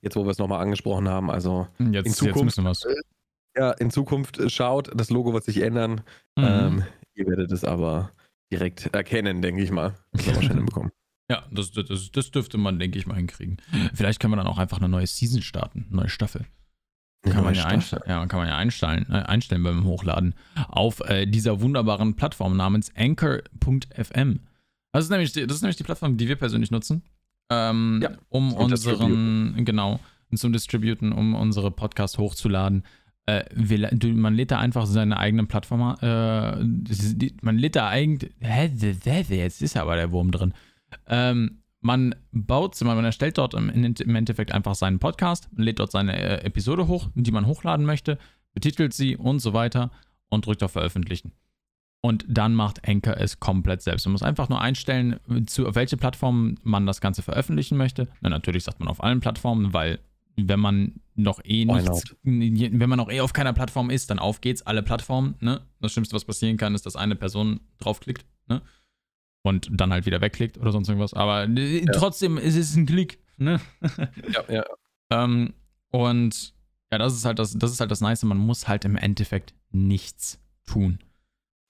[0.00, 2.94] Jetzt, wo wir es nochmal angesprochen haben, also jetzt, in Zukunft, jetzt äh,
[3.56, 6.02] ja, in Zukunft schaut, das Logo wird sich ändern.
[6.36, 6.44] Mhm.
[6.44, 8.10] Ähm, ihr werdet es aber
[8.52, 9.94] direkt erkennen, denke ich mal.
[10.12, 10.92] Das haben wir schon hinbekommen.
[11.30, 13.56] Ja, das, das, das dürfte man, denke ich, mal hinkriegen.
[13.94, 16.46] Vielleicht können wir dann auch einfach eine neue Season starten, eine neue Staffel.
[17.22, 20.34] Kann man, ja einstellen, ja, kann man ja einstellen, äh, einstellen beim Hochladen
[20.68, 24.40] auf äh, dieser wunderbaren Plattform namens Anchor.fm.
[24.92, 27.02] Das ist, nämlich die, das ist nämlich die Plattform, die wir persönlich nutzen,
[27.50, 30.00] ähm, ja, um unseren, genau,
[30.34, 32.84] zum Distributen, um unsere Podcast hochzuladen.
[33.26, 36.64] Äh, wir, man lädt da einfach seine eigene Plattform, äh,
[37.40, 38.70] man lädt da eigentlich, hä,
[39.30, 40.52] jetzt ist aber der Wurm drin.
[41.06, 46.18] Ähm, man baut, man erstellt dort im, im, Endeffekt einfach seinen Podcast, lädt dort seine
[46.18, 48.18] äh, Episode hoch, die man hochladen möchte,
[48.54, 49.90] betitelt sie und so weiter
[50.30, 51.32] und drückt auf Veröffentlichen.
[52.00, 54.04] Und dann macht Anchor es komplett selbst.
[54.06, 58.08] Man muss einfach nur einstellen, zu auf welche Plattform man das Ganze veröffentlichen möchte.
[58.20, 60.00] Na, natürlich sagt man auf allen Plattformen, weil
[60.36, 64.40] wenn man noch eh nichts, wenn man noch eh auf keiner Plattform ist, dann auf
[64.40, 65.36] geht's, alle Plattformen.
[65.40, 65.60] Ne?
[65.80, 68.26] Das Schlimmste, was passieren kann, ist, dass eine Person draufklickt.
[68.48, 68.60] Ne?
[69.44, 71.14] Und dann halt wieder wegklickt oder sonst irgendwas.
[71.14, 71.92] Aber äh, ja.
[71.92, 73.20] trotzdem ist es ein Klick.
[73.36, 73.60] Ne?
[74.32, 74.64] Ja, ja.
[75.10, 75.54] ähm,
[75.90, 76.54] und
[76.90, 78.22] ja, das ist halt das, das ist halt das Nice.
[78.24, 80.98] Man muss halt im Endeffekt nichts tun.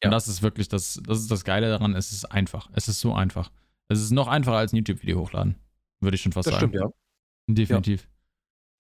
[0.03, 0.09] Ja.
[0.09, 1.97] Und das ist wirklich das, das ist das Geile daran.
[1.97, 2.71] Es ist einfach.
[2.75, 3.51] Es ist so einfach.
[3.89, 5.57] Es ist noch einfacher als ein YouTube-Video hochladen.
[6.01, 6.69] Würde ich schon fast das sagen.
[6.69, 6.91] Stimmt, ja.
[7.53, 8.09] Definitiv.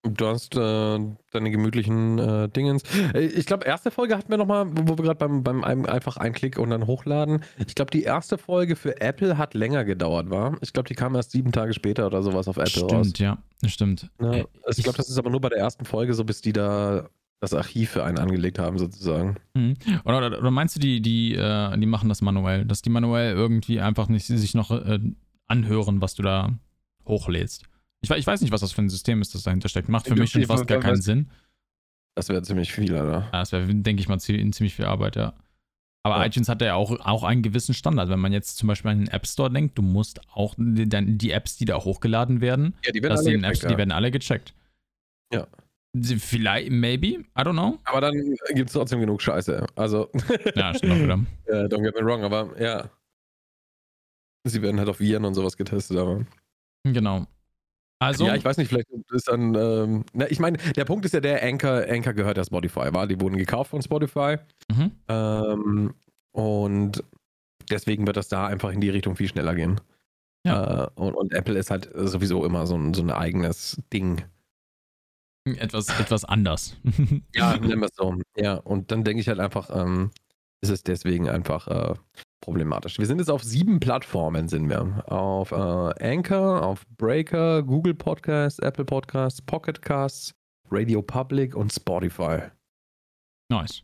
[0.05, 0.99] Du hast äh,
[1.33, 2.83] deine gemütlichen äh, Dingens.
[3.15, 6.35] Äh, ich glaube, erste Folge hatten wir nochmal, wo wir gerade beim, beim einfach ein
[6.35, 7.43] Klick und dann hochladen.
[7.67, 10.59] Ich glaube, die erste Folge für Apple hat länger gedauert, war.
[10.61, 13.09] Ich glaube, die kam erst sieben Tage später oder sowas auf Apple stimmt, raus.
[13.09, 14.11] Stimmt, ja, stimmt.
[14.21, 16.53] Ja, äh, ich glaube, das ist aber nur bei der ersten Folge so, bis die
[16.53, 17.09] da
[17.41, 19.37] das Archiv für einen angelegt haben, sozusagen.
[19.55, 19.77] Mhm.
[20.05, 23.35] Oder, oder, oder, meinst du, die, die, äh, die machen das manuell, dass die manuell
[23.35, 24.99] irgendwie einfach nicht sich noch äh,
[25.47, 26.51] anhören, was du da
[27.07, 27.65] hochlädst?
[28.05, 29.89] Ich, ich, weiß nicht, was das für ein System ist, das dahinter steckt.
[29.89, 31.31] Macht für mich schon fast gar keinen Sinn.
[32.15, 33.29] Das wäre ziemlich viel, oder?
[33.33, 35.35] Ja, das wäre, denke ich mal, ziemlich viel Arbeit, ja.
[36.07, 36.27] Aber ja.
[36.27, 38.11] iTunes hat ja auch, auch einen gewissen Standard.
[38.11, 41.31] Wenn man jetzt zum Beispiel an den App Store denkt, du musst auch die, die
[41.31, 43.69] Apps, die da hochgeladen werden, ja, die werden, alle gecheckt, Apps, ja.
[43.71, 44.55] die werden alle gecheckt.
[45.33, 45.47] Ja.
[46.19, 47.79] Vielleicht, maybe, I don't know.
[47.85, 48.13] Aber dann
[48.55, 49.67] gibt es trotzdem genug Scheiße.
[49.77, 50.11] Also.
[50.55, 51.21] ja, stimmt auch wieder.
[51.49, 52.91] Ja, don't get me wrong, aber ja.
[54.47, 56.27] Sie werden halt auf Viren und sowas getestet, aber.
[56.83, 57.27] Genau.
[58.01, 61.15] Also, ja, ich weiß nicht, vielleicht ist dann, ähm, na, ich meine, der Punkt ist
[61.15, 64.37] ja der, Anchor, Anchor gehört ja Spotify, war, die wurden gekauft von Spotify.
[64.71, 64.93] Mhm.
[65.09, 65.95] Ähm,
[66.33, 67.05] und
[67.71, 69.81] deswegen wird das da einfach in die Richtung viel schneller gehen.
[70.47, 70.85] Ja.
[70.85, 74.23] Äh, und, und, Apple ist halt sowieso immer so ein, so ein eigenes Ding.
[75.47, 76.77] Etwas, etwas anders.
[77.35, 78.15] ja, nennen wir es so.
[78.37, 80.11] Ja, und dann denke ich halt einfach, ähm,
[80.63, 81.95] ist es deswegen einfach äh,
[82.45, 82.99] problematisch.
[82.99, 85.03] Wir sind jetzt auf sieben Plattformen, sind wir.
[85.11, 90.35] Auf äh, Anchor, auf Breaker, Google Podcasts, Apple Podcasts, Pocket Casts,
[90.71, 92.43] Radio Public und Spotify.
[93.51, 93.83] Nice.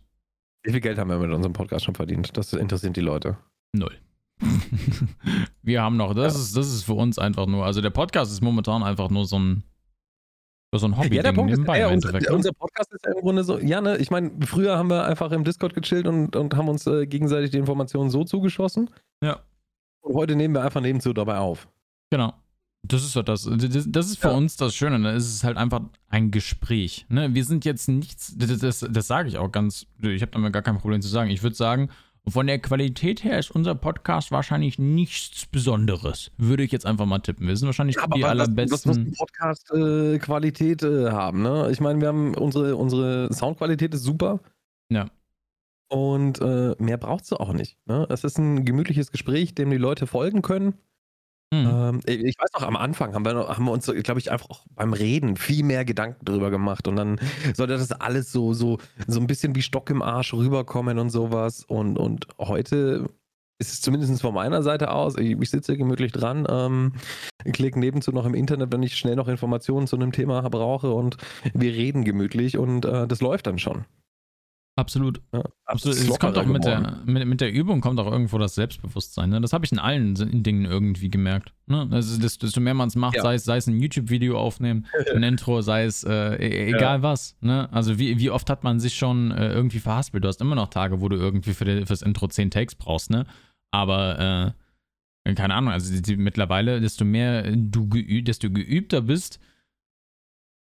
[0.63, 2.37] Wie viel Geld haben wir mit unserem Podcast schon verdient?
[2.37, 3.39] Das interessiert die Leute.
[3.75, 3.97] Null.
[5.63, 6.41] wir haben noch, das, ja.
[6.41, 9.39] ist, das ist für uns einfach nur, also der Podcast ist momentan einfach nur so
[9.39, 9.65] ein
[10.79, 11.17] so ein Hobby.
[11.17, 12.21] Ja, der Punkt ist, ja, unser, ne?
[12.31, 15.33] unser, Podcast ist ja im Grunde so, ja, ne, ich meine, früher haben wir einfach
[15.33, 18.91] im Discord gechillt und, und haben uns äh, gegenseitig die Informationen so zugeschossen.
[19.23, 19.41] Ja.
[20.03, 21.69] Und heute nehmen wir einfach nebenzu dabei auf.
[22.11, 22.35] Genau.
[22.83, 23.45] Das ist doch das.
[23.45, 24.35] Das, ist für ja.
[24.35, 24.93] uns das Schöne.
[24.93, 25.13] Da ne?
[25.13, 27.05] ist es halt einfach ein Gespräch.
[27.11, 27.35] Ne?
[27.35, 30.63] Wir sind jetzt nichts, das, das, das sage ich auch ganz, ich habe damit gar
[30.63, 31.31] kein Problem zu sagen.
[31.31, 31.91] Ich würde sagen,
[32.29, 36.31] von der Qualität her ist unser Podcast wahrscheinlich nichts Besonderes.
[36.37, 37.47] Würde ich jetzt einfach mal tippen.
[37.47, 38.71] Wir sind wahrscheinlich ja, die allerbesten.
[38.71, 41.43] Das muss Podcast-Qualität äh, äh, haben.
[41.43, 41.69] Ne?
[41.71, 44.41] Ich meine, wir haben unsere, unsere Soundqualität ist super.
[44.91, 45.11] Ja.
[45.89, 47.77] Und äh, mehr brauchst du auch nicht.
[47.87, 48.07] Ne?
[48.11, 50.75] Es ist ein gemütliches Gespräch, dem die Leute folgen können.
[51.53, 51.67] Mhm.
[51.67, 54.65] Ähm, ich weiß noch, am Anfang haben wir, haben wir uns, glaube ich, einfach auch
[54.75, 56.87] beim Reden viel mehr Gedanken drüber gemacht.
[56.87, 57.21] Und dann
[57.55, 58.79] sollte das alles so, so,
[59.09, 61.65] so ein bisschen wie Stock im Arsch rüberkommen und sowas.
[61.65, 63.09] Und, und heute
[63.59, 66.93] ist es zumindest von meiner Seite aus, ich, ich sitze gemütlich dran, ähm,
[67.53, 71.17] klicke nebenzu noch im Internet, wenn ich schnell noch Informationen zu einem Thema brauche und
[71.53, 73.85] wir reden gemütlich und äh, das läuft dann schon.
[74.81, 75.21] Absolut.
[75.35, 75.99] Ja, Absolut.
[75.99, 79.29] Es kommt auch mit der, mit, mit, der Übung kommt auch irgendwo das Selbstbewusstsein.
[79.29, 79.39] Ne?
[79.43, 81.53] Das habe ich in allen Dingen irgendwie gemerkt.
[81.67, 81.87] Ne?
[81.91, 83.23] Also desto, mehr man es macht, ja.
[83.23, 87.03] sei, es, sei es ein YouTube-Video aufnehmen, ein Intro, sei es äh, e, egal ja.
[87.03, 87.37] was.
[87.43, 87.69] Ne?
[87.73, 90.25] Also wie, wie oft hat man sich schon äh, irgendwie verhaspelt?
[90.25, 93.11] Du hast immer noch Tage, wo du irgendwie für die, fürs Intro 10 Takes brauchst,
[93.11, 93.27] ne?
[93.71, 94.55] Aber
[95.27, 99.41] äh, keine Ahnung, also die, die, mittlerweile, desto mehr du geübt, desto geübter bist,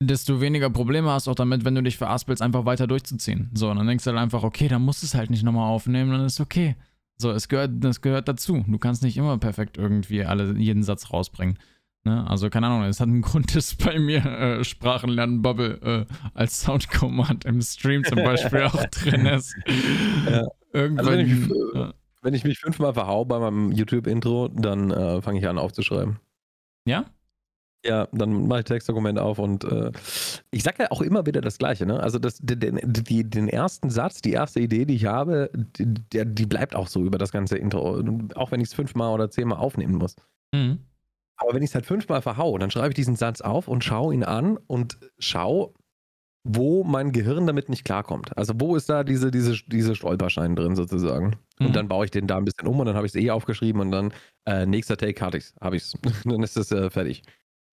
[0.00, 3.50] desto weniger Probleme hast du auch damit, wenn du dich veraspelst, einfach weiter durchzuziehen.
[3.54, 5.68] So, und dann denkst du halt einfach, okay, dann musst du es halt nicht nochmal
[5.68, 6.76] aufnehmen, dann ist okay.
[7.16, 8.64] So, es gehört, das gehört dazu.
[8.66, 11.58] Du kannst nicht immer perfekt irgendwie alle, jeden Satz rausbringen.
[12.04, 12.24] Ne?
[12.28, 17.44] Also, keine Ahnung, es hat einen Grund, dass bei mir äh, Sprachenlernen-Bubble äh, als Soundcommand
[17.44, 19.54] im Stream zum Beispiel auch drin ist.
[20.30, 20.46] Ja.
[20.72, 21.06] Irgendwann.
[21.06, 21.92] Also wenn, ich, äh,
[22.22, 26.18] wenn, ich, mich fünfmal verhau bei meinem YouTube-Intro, dann äh, fange ich an aufzuschreiben.
[26.84, 27.06] Ja?
[27.84, 29.92] Ja, dann mache ich Textdokument auf und äh,
[30.50, 31.86] ich sage ja auch immer wieder das Gleiche.
[31.86, 32.00] Ne?
[32.00, 36.46] Also das, den, die, den ersten Satz, die erste Idee, die ich habe, die, die
[36.46, 38.02] bleibt auch so über das ganze Intro.
[38.34, 40.16] Auch wenn ich es fünfmal oder zehnmal aufnehmen muss.
[40.52, 40.80] Mhm.
[41.36, 44.12] Aber wenn ich es halt fünfmal verhau, dann schreibe ich diesen Satz auf und schaue
[44.12, 45.72] ihn an und schaue,
[46.42, 48.36] wo mein Gehirn damit nicht klarkommt.
[48.36, 51.36] Also wo ist da diese, diese, diese Stolperschein drin sozusagen.
[51.58, 51.66] Mhm.
[51.66, 53.30] Und dann baue ich den da ein bisschen um und dann habe ich es eh
[53.30, 54.12] aufgeschrieben und dann
[54.46, 55.92] äh, nächster Take hatte ich's, habe ich es.
[56.24, 57.22] dann ist es äh, fertig.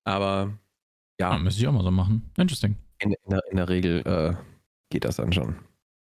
[0.05, 0.53] Aber
[1.19, 1.33] ja.
[1.33, 1.39] ja.
[1.39, 2.31] Müsste ich auch mal so machen.
[2.37, 2.75] Interesting.
[2.99, 4.33] In, in, der, in der, Regel äh,
[4.89, 5.55] geht das dann schon.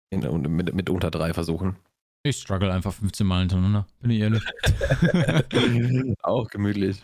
[0.09, 0.21] In,
[0.55, 1.75] mit, mit unter drei Versuchen.
[2.23, 4.43] Ich struggle einfach 15 Mal hintereinander, bin ich ehrlich.
[6.23, 7.01] auch gemütlich.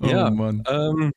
[0.00, 0.62] Oh, ja, Mann.
[0.66, 1.12] Ähm,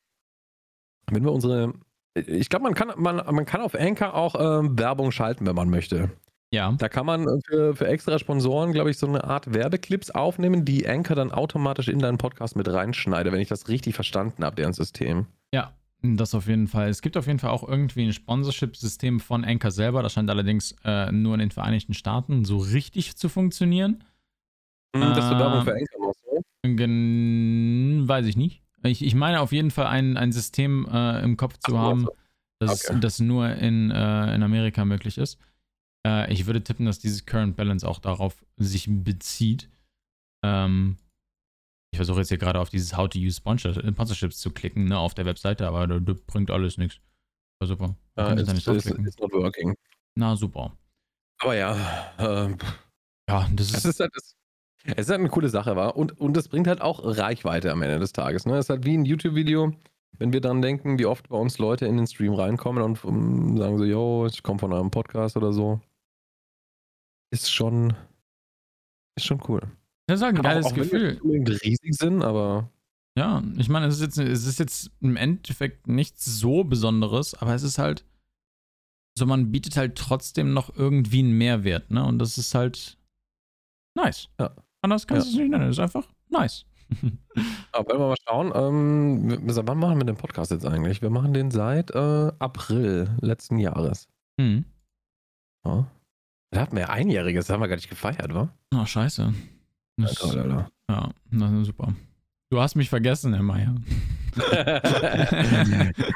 [1.10, 1.74] wenn wir unsere.
[2.14, 5.70] Ich glaube, man kann, man, man kann auf Anchor auch ähm, Werbung schalten, wenn man
[5.70, 6.12] möchte.
[6.54, 6.74] Ja.
[6.78, 10.88] Da kann man für, für extra Sponsoren, glaube ich, so eine Art Werbeclips aufnehmen, die
[10.88, 14.74] Anchor dann automatisch in deinen Podcast mit reinschneidet, wenn ich das richtig verstanden habe, deren
[14.74, 15.28] System.
[15.54, 15.72] Ja,
[16.02, 16.90] das auf jeden Fall.
[16.90, 20.04] Es gibt auf jeden Fall auch irgendwie ein Sponsorship-System von Anchor selber.
[20.04, 24.04] Das scheint allerdings äh, nur in den Vereinigten Staaten so richtig zu funktionieren.
[24.94, 26.42] Hm, dass du Werbung für Anchor machst, oder?
[28.08, 28.62] Weiß ich nicht.
[28.84, 32.08] Ich, ich meine auf jeden Fall ein, ein System äh, im Kopf zu Ach, haben,
[32.60, 33.00] das, okay.
[33.00, 35.38] das nur in, äh, in Amerika möglich ist.
[36.06, 39.70] Äh, ich würde tippen, dass dieses Current Balance auch darauf sich bezieht.
[40.44, 40.98] Ähm,
[41.94, 45.14] ich versuche jetzt hier gerade auf dieses How to Use Sponsorships zu klicken, ne, auf
[45.14, 47.00] der Webseite, aber das, das bringt alles nichts.
[47.60, 47.96] War super.
[48.18, 49.76] Uh, it's, nicht it's, it's not working.
[50.16, 50.76] Na, super.
[51.42, 51.76] Aber ja,
[52.18, 52.56] äh,
[53.30, 53.78] ja, das ist.
[53.78, 54.36] Es ist, halt, es
[54.96, 55.96] ist halt eine coole Sache, war.
[55.96, 58.46] Und, und das bringt halt auch Reichweite am Ende des Tages.
[58.46, 58.54] Ne?
[58.54, 59.74] Es ist halt wie ein YouTube-Video,
[60.18, 63.58] wenn wir dann denken, wie oft bei uns Leute in den Stream reinkommen und um,
[63.58, 65.82] sagen so, yo, ich komme von einem Podcast oder so
[67.32, 67.96] ist schon,
[69.16, 69.62] ist schon cool.
[70.08, 71.20] Das ist halt ein geiles auch, auch Gefühl.
[71.24, 72.70] Wenn wir riesig sind, aber.
[73.18, 77.54] Ja, ich meine, es ist, jetzt, es ist jetzt im Endeffekt nichts so Besonderes, aber
[77.54, 78.06] es ist halt
[79.18, 82.06] so, man bietet halt trotzdem noch irgendwie einen Mehrwert, ne?
[82.06, 82.98] Und das ist halt
[83.96, 84.30] nice.
[84.40, 84.56] Ja.
[84.82, 85.34] Anders kannst du ja.
[85.36, 85.68] es nicht nennen.
[85.68, 86.66] Das ist einfach nice.
[87.72, 88.52] Aber wollen wir mal schauen.
[88.56, 91.02] Ähm, seit wann machen wir den Podcast jetzt eigentlich?
[91.02, 94.08] Wir machen den seit äh, April letzten Jahres.
[94.38, 94.66] Mhm.
[95.66, 95.88] Ja.
[96.52, 98.50] Da hatten wir ja einjähriges, das haben wir gar nicht gefeiert, wa?
[98.76, 99.34] Oh, scheiße.
[99.98, 100.70] Das, ja, Alter.
[100.90, 101.94] ja, das ist super.
[102.50, 103.74] Du hast mich vergessen, Herr Meier.
[104.36, 104.82] ja,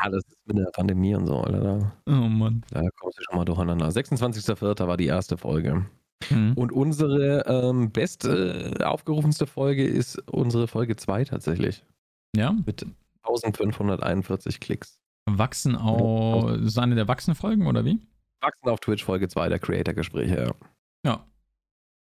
[0.10, 1.94] das ist mit der Pandemie und so, Alter.
[2.06, 2.64] Oh Mann.
[2.70, 3.88] Da kommst du schon mal durcheinander.
[3.88, 4.88] 26.04.
[4.88, 5.86] war die erste Folge.
[6.30, 6.54] Mhm.
[6.56, 11.86] Und unsere ähm, best äh, aufgerufenste Folge ist unsere Folge 2 tatsächlich.
[12.36, 12.52] Ja.
[12.52, 12.86] Mit
[13.24, 15.00] 1541 Klicks.
[15.26, 16.50] Wachsen auch.
[16.52, 18.00] Ist eine der Wachsen-Folgen oder wie?
[18.42, 20.54] Wachsen auf Twitch Folge 2 der Creator-Gespräche, ja.
[21.06, 21.26] Ja.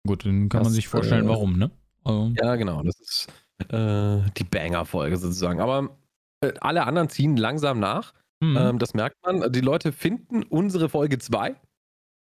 [0.06, 1.70] Gut, dann kann das, man sich vorstellen, äh, warum, ne?
[2.04, 2.32] Also.
[2.36, 2.82] Ja, genau.
[2.82, 3.28] Das ist
[3.70, 5.60] äh, die Banger-Folge sozusagen.
[5.60, 5.96] Aber
[6.40, 8.12] äh, alle anderen ziehen langsam nach.
[8.40, 8.56] Mhm.
[8.56, 9.50] Ähm, das merkt man.
[9.52, 11.54] Die Leute finden unsere Folge 2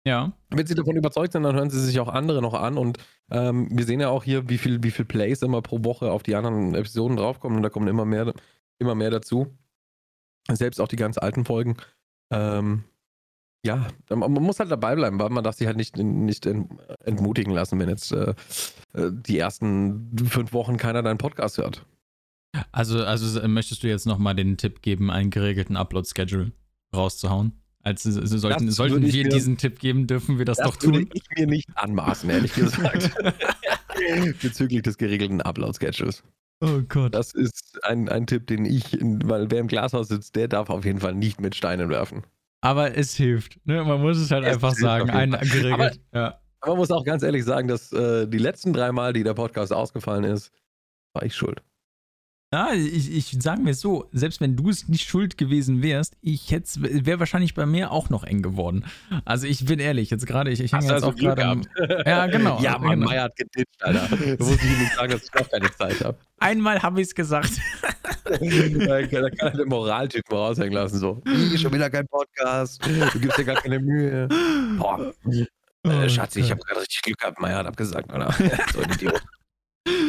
[0.07, 0.33] Ja.
[0.51, 2.77] Wenn sie davon überzeugt sind, dann hören sie sich auch andere noch an.
[2.77, 2.99] Und
[3.31, 6.23] ähm, wir sehen ja auch hier, wie viel, wie viel Plays immer pro Woche auf
[6.23, 7.57] die anderen Episoden draufkommen.
[7.57, 8.35] Und da kommen immer mehr,
[8.79, 9.57] immer mehr dazu.
[10.51, 11.77] Selbst auch die ganz alten Folgen.
[12.33, 12.85] Ähm,
[13.65, 17.79] ja, man muss halt dabei bleiben, weil man darf sich halt nicht, nicht entmutigen lassen,
[17.79, 18.35] wenn jetzt äh,
[18.95, 21.85] äh, die ersten fünf Wochen keiner deinen Podcast hört.
[22.73, 26.53] Also, also möchtest du jetzt nochmal den Tipp geben, einen geregelten Upload-Schedule
[26.95, 27.53] rauszuhauen?
[27.83, 30.95] Also sollten, sollten wir mir, diesen Tipp geben, dürfen wir das, das doch tun?
[30.95, 33.11] Würde ich mir nicht anmaßen, ehrlich gesagt.
[34.43, 36.23] Bezüglich des geregelten Upload-Schedules.
[36.63, 37.15] Oh Gott.
[37.15, 40.85] Das ist ein, ein Tipp, den ich, weil wer im Glashaus sitzt, der darf auf
[40.85, 42.25] jeden Fall nicht mit Steinen werfen.
[42.61, 43.59] Aber es hilft.
[43.65, 43.83] Ne?
[43.85, 45.11] Man muss es halt es einfach sagen.
[45.11, 45.73] Ein, geregelt.
[45.73, 46.41] Aber, ja.
[46.61, 49.35] aber man muss auch ganz ehrlich sagen, dass äh, die letzten drei Mal, die der
[49.35, 50.53] Podcast ausgefallen ist,
[51.15, 51.63] war ich schuld.
[52.53, 56.51] Ja, ich, ich sage mir so, selbst wenn du es nicht schuld gewesen wärst, ich
[56.51, 56.69] hätte
[57.07, 58.87] wäre wahrscheinlich bei mir auch noch eng geworden.
[59.25, 61.61] Also ich bin ehrlich, jetzt gerade, ich, ich hänge jetzt also auch gerade
[62.07, 62.61] Ja, genau.
[62.61, 63.11] ja, Mann, genau.
[63.11, 64.09] Meier hat geditscht, Alter.
[64.09, 66.19] Da muss ich nicht sagen, dass ich auch keine Zeit habe.
[66.41, 67.53] Einmal habe ich es gesagt.
[68.25, 71.23] da kann er den Moraltypen raushängen lassen, so.
[71.57, 74.27] Schon wieder kein Podcast, du gibst dir gar keine Mühe.
[74.77, 75.13] Boah.
[75.85, 78.33] Oh, äh, Schatzi, ich habe gerade richtig Glück gehabt, Meier hat abgesagt, Alter.
[78.73, 79.23] so ein Idiot.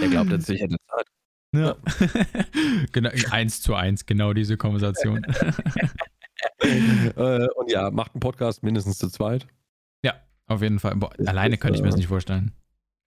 [0.02, 1.06] Der glaubt jetzt, ich hätte Zeit.
[1.54, 1.76] Ja.
[2.92, 5.24] genau, eins zu eins, genau diese Konversation.
[6.60, 9.48] äh, und ja, macht einen Podcast mindestens zu zweit.
[10.04, 10.16] Ja,
[10.48, 10.96] auf jeden Fall.
[10.96, 12.54] Boah, alleine könnte ich mir das nicht vorstellen.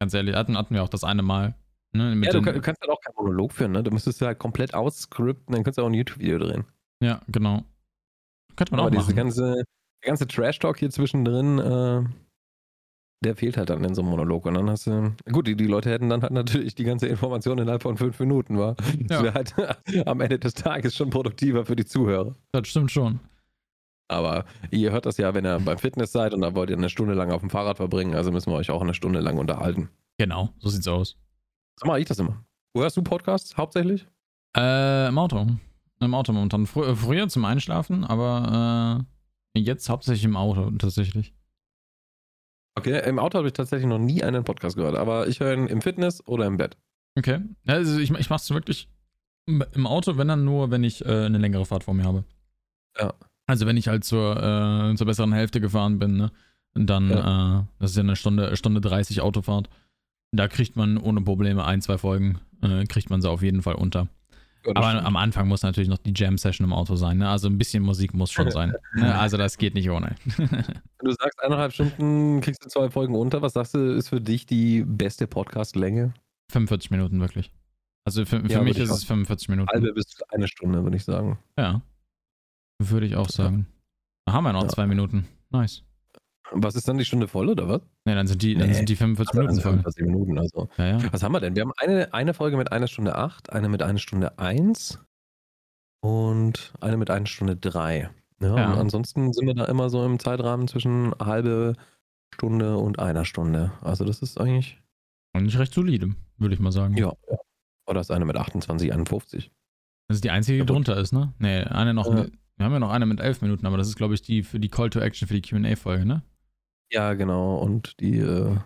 [0.01, 1.55] Ganz ehrlich, hatten, hatten wir auch das eine Mal.
[1.92, 3.82] Ne, ja, du, du, kannst halt auch keinen Monolog führen, ne?
[3.84, 6.64] Du müsstest halt komplett ausscripten, dann könntest du auch ein YouTube-Video drehen.
[7.01, 7.62] Ja, genau.
[8.57, 9.07] Könnte man Aber auch machen.
[9.07, 9.55] Diese ganze,
[10.03, 12.03] der ganze Trash-Talk hier zwischendrin, äh,
[13.23, 14.47] der fehlt halt dann in so einem Monolog.
[14.47, 17.59] Und dann hast du, gut, die, die Leute hätten dann halt natürlich die ganze Information
[17.59, 18.77] innerhalb von fünf Minuten, war.
[19.01, 19.55] Das wäre halt
[20.07, 22.35] am Ende des Tages schon produktiver für die Zuhörer.
[22.53, 23.21] Das stimmt schon.
[24.09, 26.91] Aber ihr hört das ja, wenn ihr beim Fitness seid und da wollt ihr eine
[26.91, 29.89] Stunde lang auf dem Fahrrad verbringen, also müssen wir euch auch eine Stunde lang unterhalten.
[30.19, 31.17] Genau, so sieht's aus.
[31.81, 32.45] So mache ich das immer.
[32.75, 34.07] Wo hörst du Podcasts hauptsächlich?
[34.57, 35.47] Äh, im Auto.
[36.01, 36.67] Im Auto momentan.
[36.67, 39.05] Fr äh, früher zum Einschlafen, aber
[39.55, 41.33] äh, jetzt hauptsächlich im Auto tatsächlich.
[42.77, 45.66] Okay, im Auto habe ich tatsächlich noch nie einen Podcast gehört, aber ich höre ihn
[45.68, 46.77] im Fitness oder im Bett.
[47.16, 47.41] Okay.
[47.66, 48.89] Also ich, ich mache es wirklich
[49.47, 52.25] im Auto, wenn dann nur, wenn ich äh, eine längere Fahrt vor mir habe.
[52.99, 53.14] Ja.
[53.47, 56.33] Also wenn ich halt zur, äh, zur besseren Hälfte gefahren bin, ne?
[56.75, 57.61] dann, ja.
[57.61, 59.68] äh, das ist ja eine Stunde, Stunde 30 Autofahrt.
[60.33, 63.75] Da kriegt man ohne Probleme ein, zwei Folgen, äh, kriegt man sie auf jeden Fall
[63.75, 64.09] unter.
[64.67, 67.19] Aber am Anfang muss natürlich noch die Jam-Session im Auto sein.
[67.19, 67.29] Ne?
[67.29, 68.75] Also ein bisschen Musik muss schon sein.
[68.95, 69.15] ne?
[69.19, 70.15] Also das geht nicht ohne.
[70.37, 73.43] du sagst, eineinhalb Stunden kriegst du zwei Folgen unter.
[73.43, 76.15] Was sagst du, ist für dich die beste Podcast-Länge?
[76.53, 77.53] 45 Minuten wirklich.
[78.05, 79.69] Also für, für ja, mich ist es 45 Minuten.
[79.71, 81.39] Halbe bis eine Stunde, würde ich sagen.
[81.59, 81.83] Ja.
[82.79, 83.67] Würde ich auch sagen.
[84.27, 84.69] Da haben wir noch ja.
[84.69, 85.27] zwei Minuten.
[85.51, 85.83] Nice.
[86.53, 87.80] Was ist dann die Stunde voll, oder was?
[88.05, 89.72] Ne, dann sind die, dann sind die 45 also Minuten voll.
[89.72, 90.68] 45 Minuten, also.
[90.76, 91.12] Ja, ja.
[91.12, 91.57] Was haben wir denn?
[91.57, 95.01] Wir haben eine, eine Folge mit einer Stunde 8, eine mit einer Stunde 1
[96.01, 98.11] und eine mit einer Stunde 3.
[98.40, 98.72] Ja, ja.
[98.72, 101.74] Und ansonsten sind wir da immer so im Zeitrahmen zwischen halbe
[102.34, 103.72] Stunde und einer Stunde.
[103.80, 104.78] Also das ist eigentlich.
[105.32, 106.97] Eigentlich recht solide, würde ich mal sagen.
[106.97, 107.38] Ja, ja.
[107.86, 109.51] Oder ist eine mit 28, 51.
[110.09, 111.32] Das ist die einzige, die drunter ist, ne?
[111.38, 112.12] Ne, eine noch.
[112.12, 114.42] Mit, wir haben ja noch eine mit 11 Minuten, aber das ist, glaube ich, die
[114.42, 116.22] für die Call to Action für die QA-Folge, ne?
[116.91, 117.59] Ja, genau.
[117.59, 118.18] Und die.
[118.18, 118.57] Äh,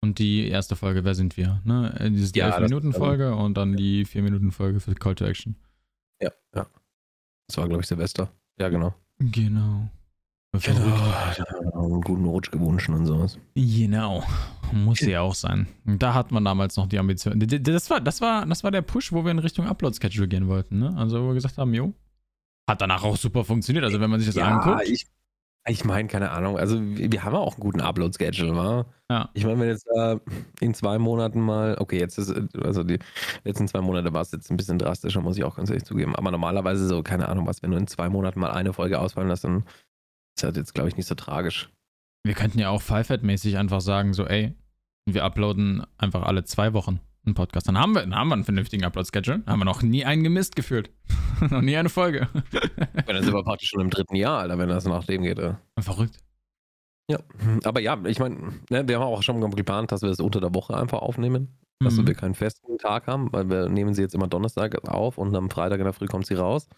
[0.00, 1.60] und die erste Folge, wer sind wir?
[1.64, 1.94] Ne?
[1.98, 5.56] Äh, diese ja, 11-Minuten-Folge und dann die 4-Minuten-Folge für Call to Action.
[6.22, 6.66] Ja, ja.
[7.48, 8.30] Das war, glaube ich, Silvester.
[8.60, 8.94] Ja, genau.
[9.18, 9.88] Genau.
[10.52, 11.74] Genau.
[11.74, 13.38] Einen guten Rutsch gewünscht und sowas.
[13.54, 14.24] Genau.
[14.72, 15.66] Muss ja auch sein.
[15.84, 17.38] Da hat man damals noch die Ambition.
[17.38, 20.78] Das war, das war, das war der Push, wo wir in Richtung Upload-Schedule gehen wollten,
[20.78, 20.94] ne?
[20.96, 21.92] Also, wo wir gesagt haben, jo.
[22.68, 23.84] Hat danach auch super funktioniert.
[23.84, 24.88] Also, wenn man sich das ja, anguckt.
[24.88, 25.06] Ich,
[25.68, 26.58] ich meine, keine Ahnung.
[26.58, 28.86] Also, wir haben ja auch einen guten Upload-Schedule, wa?
[29.10, 29.30] Ja.
[29.34, 30.18] Ich meine, wenn jetzt äh,
[30.60, 32.98] in zwei Monaten mal, okay, jetzt ist, also die
[33.44, 36.14] letzten zwei Monate war es jetzt ein bisschen drastischer, muss ich auch ganz ehrlich zugeben.
[36.14, 39.28] Aber normalerweise so, keine Ahnung was, wenn du in zwei Monaten mal eine Folge ausfallen
[39.28, 39.64] lässt, dann
[40.36, 41.70] ist das jetzt, glaube ich, nicht so tragisch.
[42.24, 44.54] Wir könnten ja auch Five-Mäßig einfach sagen, so, ey,
[45.06, 47.68] wir uploaden einfach alle zwei Wochen einen Podcast.
[47.68, 49.42] Dann haben wir, dann haben wir einen vernünftigen Upload-Schedule.
[49.46, 50.90] Haben wir noch nie einen gemisst gefühlt.
[51.50, 52.28] noch nie eine Folge.
[53.06, 55.38] dann sind wir praktisch schon im dritten Jahr, Alter, wenn das nach dem geht.
[55.38, 55.54] Ey.
[55.80, 56.18] Verrückt.
[57.10, 57.20] Ja,
[57.64, 60.54] aber ja, ich meine, ne, wir haben auch schon geplant, dass wir das unter der
[60.54, 61.56] Woche einfach aufnehmen.
[61.80, 62.08] Dass mhm.
[62.08, 65.48] wir keinen festen Tag haben, weil wir nehmen sie jetzt immer Donnerstag auf und am
[65.48, 66.68] Freitag in der Früh kommt sie raus.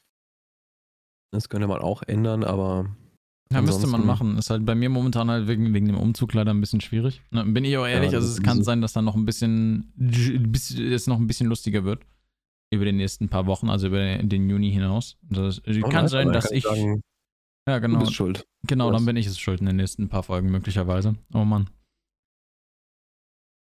[1.33, 2.95] Das könnte man auch ändern, aber
[3.53, 4.39] ja, müsste man machen.
[4.39, 7.21] Ist halt bei mir momentan halt wegen, wegen dem Umzug leider ein bisschen schwierig.
[7.31, 9.93] Ne, bin ich auch ehrlich, ja, also es kann sein, dass dann noch ein bisschen,
[9.99, 12.05] es noch ein bisschen lustiger wird.
[12.73, 15.17] Über die nächsten paar Wochen, also über den Juni hinaus.
[15.23, 16.63] Das oh, kann sein, dass ich.
[16.63, 17.03] Sagen,
[17.67, 17.99] Ja, genau.
[17.99, 18.47] Du bist schuld.
[18.69, 21.17] Genau, dann bin ich es schuld in den nächsten paar Folgen möglicherweise.
[21.35, 21.69] Oh Mann.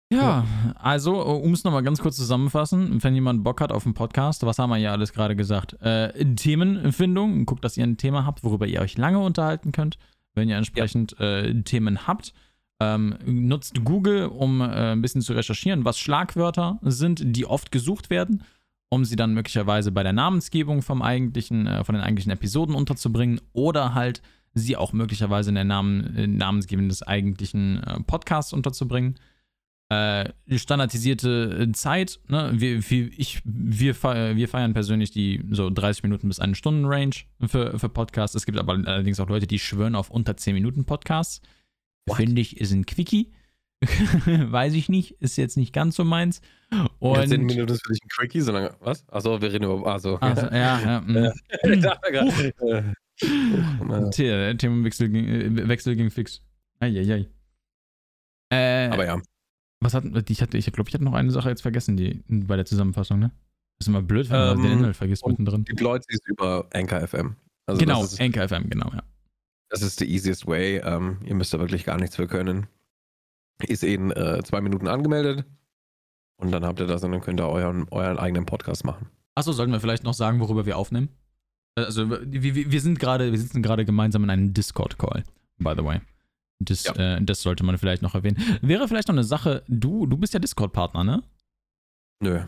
[0.09, 0.45] Ja,
[0.75, 4.57] also, um es nochmal ganz kurz zusammenfassen, wenn jemand Bock hat auf einen Podcast, was
[4.57, 5.81] haben wir ja alles gerade gesagt?
[5.81, 9.97] Äh, Themenfindung, guckt, dass ihr ein Thema habt, worüber ihr euch lange unterhalten könnt,
[10.33, 11.39] wenn ihr entsprechend ja.
[11.39, 12.33] äh, Themen habt.
[12.79, 18.09] Ähm, nutzt Google, um äh, ein bisschen zu recherchieren, was Schlagwörter sind, die oft gesucht
[18.09, 18.43] werden,
[18.89, 23.41] um sie dann möglicherweise bei der Namensgebung vom eigentlichen, äh, von den eigentlichen Episoden unterzubringen
[23.51, 24.21] oder halt
[24.53, 29.15] sie auch möglicherweise in der Namen, äh, Namensgebung des eigentlichen äh, Podcasts unterzubringen
[29.89, 32.19] äh, standardisierte äh, Zeit.
[32.27, 32.51] Ne?
[32.53, 37.15] Wir, wir, ich, wir, wir feiern persönlich die so 30 Minuten bis eine Stunden Range
[37.47, 38.35] für, für Podcasts.
[38.35, 41.41] Es gibt aber allerdings auch Leute, die schwören auf unter 10 Minuten Podcasts.
[42.09, 43.31] Finde ich, ist ein Quickie.
[44.25, 46.41] Weiß ich nicht, ist jetzt nicht ganz so meins.
[46.99, 49.07] Und ja, 10 Minuten ist für dich ein Quickie, sondern was?
[49.09, 49.85] Achso, wir reden über.
[49.85, 50.15] Achso.
[50.15, 51.33] Also, ja, ja.
[51.63, 52.93] Ich dachte gerade.
[54.57, 56.41] Themenwechsel ging, äh, Wechsel ging fix.
[56.79, 57.27] Eieiei.
[58.49, 59.21] Äh, aber ja.
[59.79, 62.55] Was hat, ich hatte, ich glaube, ich hatte noch eine Sache jetzt vergessen, die bei
[62.55, 63.31] der Zusammenfassung, ne?
[63.77, 65.63] Das ist immer blöd, wenn man ähm, den Inhalt vergisst mittendrin.
[65.65, 67.35] Die Leute ist über Anchor FM.
[67.67, 69.03] Also genau, ist, Anchor FM, genau, ja.
[69.69, 70.77] Das ist the easiest way.
[70.77, 72.67] Ähm, ihr müsst da wirklich gar nichts für können.
[73.67, 75.45] Ist in äh, zwei Minuten angemeldet
[76.37, 79.07] und dann habt ihr das und dann könnt ihr euren, euren eigenen Podcast machen.
[79.35, 81.09] Achso, sollten wir vielleicht noch sagen, worüber wir aufnehmen?
[81.75, 85.23] Also, wir, wir sind gerade, wir sitzen gerade gemeinsam in einem Discord-Call,
[85.59, 86.01] by the way.
[86.59, 87.17] Das, ja.
[87.17, 88.37] äh, das sollte man vielleicht noch erwähnen.
[88.61, 91.23] Wäre vielleicht noch eine Sache, du, du bist ja Discord-Partner, ne?
[92.21, 92.43] Nö.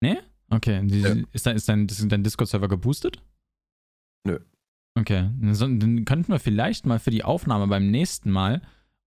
[0.00, 0.18] Nee?
[0.50, 0.80] Okay.
[0.84, 1.24] Die, Nö.
[1.32, 3.22] Ist, dein, ist dein, dein Discord-Server geboostet?
[4.26, 4.40] Nö.
[4.98, 5.30] Okay.
[5.40, 8.62] Dann könnten wir vielleicht mal für die Aufnahme beim nächsten Mal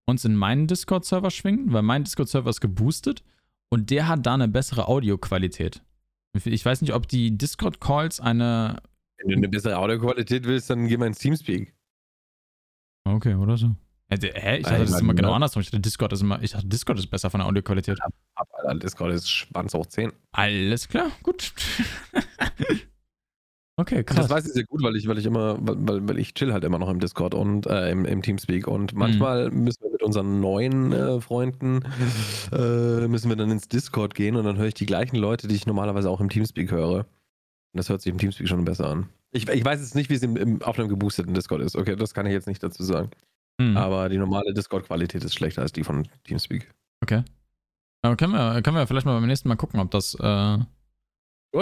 [0.05, 3.23] uns in meinen Discord-Server schwingen, weil mein Discord-Server ist geboostet
[3.69, 5.81] und der hat da eine bessere Audioqualität.
[6.45, 8.81] Ich weiß nicht, ob die Discord-Calls eine.
[9.17, 11.73] Wenn du eine bessere Audioqualität willst, dann geh mal ins Teamspeak.
[13.05, 13.75] Okay, oder so.
[14.09, 14.57] Hä?
[14.57, 15.61] Ich dachte, das ist immer genau andersrum.
[15.61, 17.99] Ich dachte, Discord ist immer, ich dachte, Discord ist besser von der Audioqualität.
[18.35, 20.13] Aber Discord ist Schwanz hoch 10.
[20.31, 21.51] Alles klar, gut.
[23.75, 24.15] okay, krass.
[24.15, 26.63] Das weiß ich sehr gut, weil ich, weil ich immer, weil, weil ich chill halt
[26.63, 29.65] immer noch im Discord und äh, im, im Teamspeak und manchmal mhm.
[29.65, 31.81] müssen wir mit unseren neuen äh, Freunden
[32.53, 35.55] äh, müssen wir dann ins Discord gehen und dann höre ich die gleichen Leute, die
[35.55, 36.99] ich normalerweise auch im Teamspeak höre.
[36.99, 37.05] Und
[37.73, 39.09] das hört sich im Teamspeak schon besser an.
[39.31, 41.75] Ich, ich weiß jetzt nicht, wie es im, im, auf einem geboosteten Discord ist.
[41.75, 43.11] Okay, das kann ich jetzt nicht dazu sagen.
[43.59, 43.77] Mhm.
[43.77, 46.71] Aber die normale Discord-Qualität ist schlechter als die von Teamspeak.
[47.01, 47.23] Okay.
[48.01, 50.15] Aber können wir, können wir vielleicht mal beim nächsten Mal gucken, ob das.
[50.19, 50.65] Äh ja,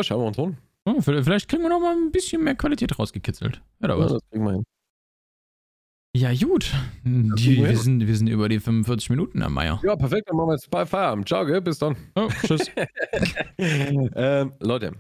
[0.02, 0.58] schauen wir uns an.
[0.86, 3.62] Oh, vielleicht kriegen wir noch mal ein bisschen mehr Qualität rausgekitzelt.
[3.82, 4.64] Ja, ja das kriegen wir hin.
[6.16, 6.72] Ja, gut.
[7.04, 9.82] Die, wir, sind, wir sind über die 45 Minuten, Herr Meier.
[9.84, 10.30] Ja, perfekt.
[10.30, 11.28] Dann machen wir jetzt bei Feierabend.
[11.28, 11.62] Ciao, gell?
[11.62, 11.98] Bis dann.
[12.16, 12.72] Oh, tschüss.
[13.58, 14.94] ähm, Leute,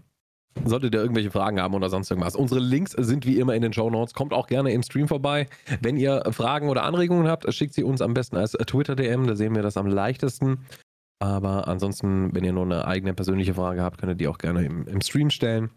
[0.63, 2.35] Solltet ihr irgendwelche Fragen haben oder sonst irgendwas.
[2.35, 4.13] Unsere Links sind wie immer in den Show Notes.
[4.13, 5.47] Kommt auch gerne im Stream vorbei.
[5.81, 9.27] Wenn ihr Fragen oder Anregungen habt, schickt sie uns am besten als Twitter-DM.
[9.27, 10.65] Da sehen wir das am leichtesten.
[11.19, 14.65] Aber ansonsten, wenn ihr nur eine eigene persönliche Frage habt, könnt ihr die auch gerne
[14.65, 15.69] im, im Stream stellen.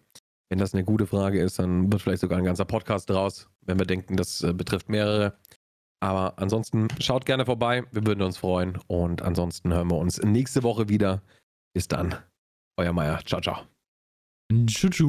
[0.51, 3.79] Wenn das eine gute Frage ist, dann wird vielleicht sogar ein ganzer Podcast draus, wenn
[3.79, 5.37] wir denken, das äh, betrifft mehrere.
[6.01, 7.85] Aber ansonsten schaut gerne vorbei.
[7.93, 8.79] Wir würden uns freuen.
[8.87, 11.23] Und ansonsten hören wir uns nächste Woche wieder.
[11.75, 12.15] Bis dann.
[12.77, 13.21] Euer Meier.
[13.25, 13.78] Ciao, ciao.
[14.51, 15.03] Tschüss.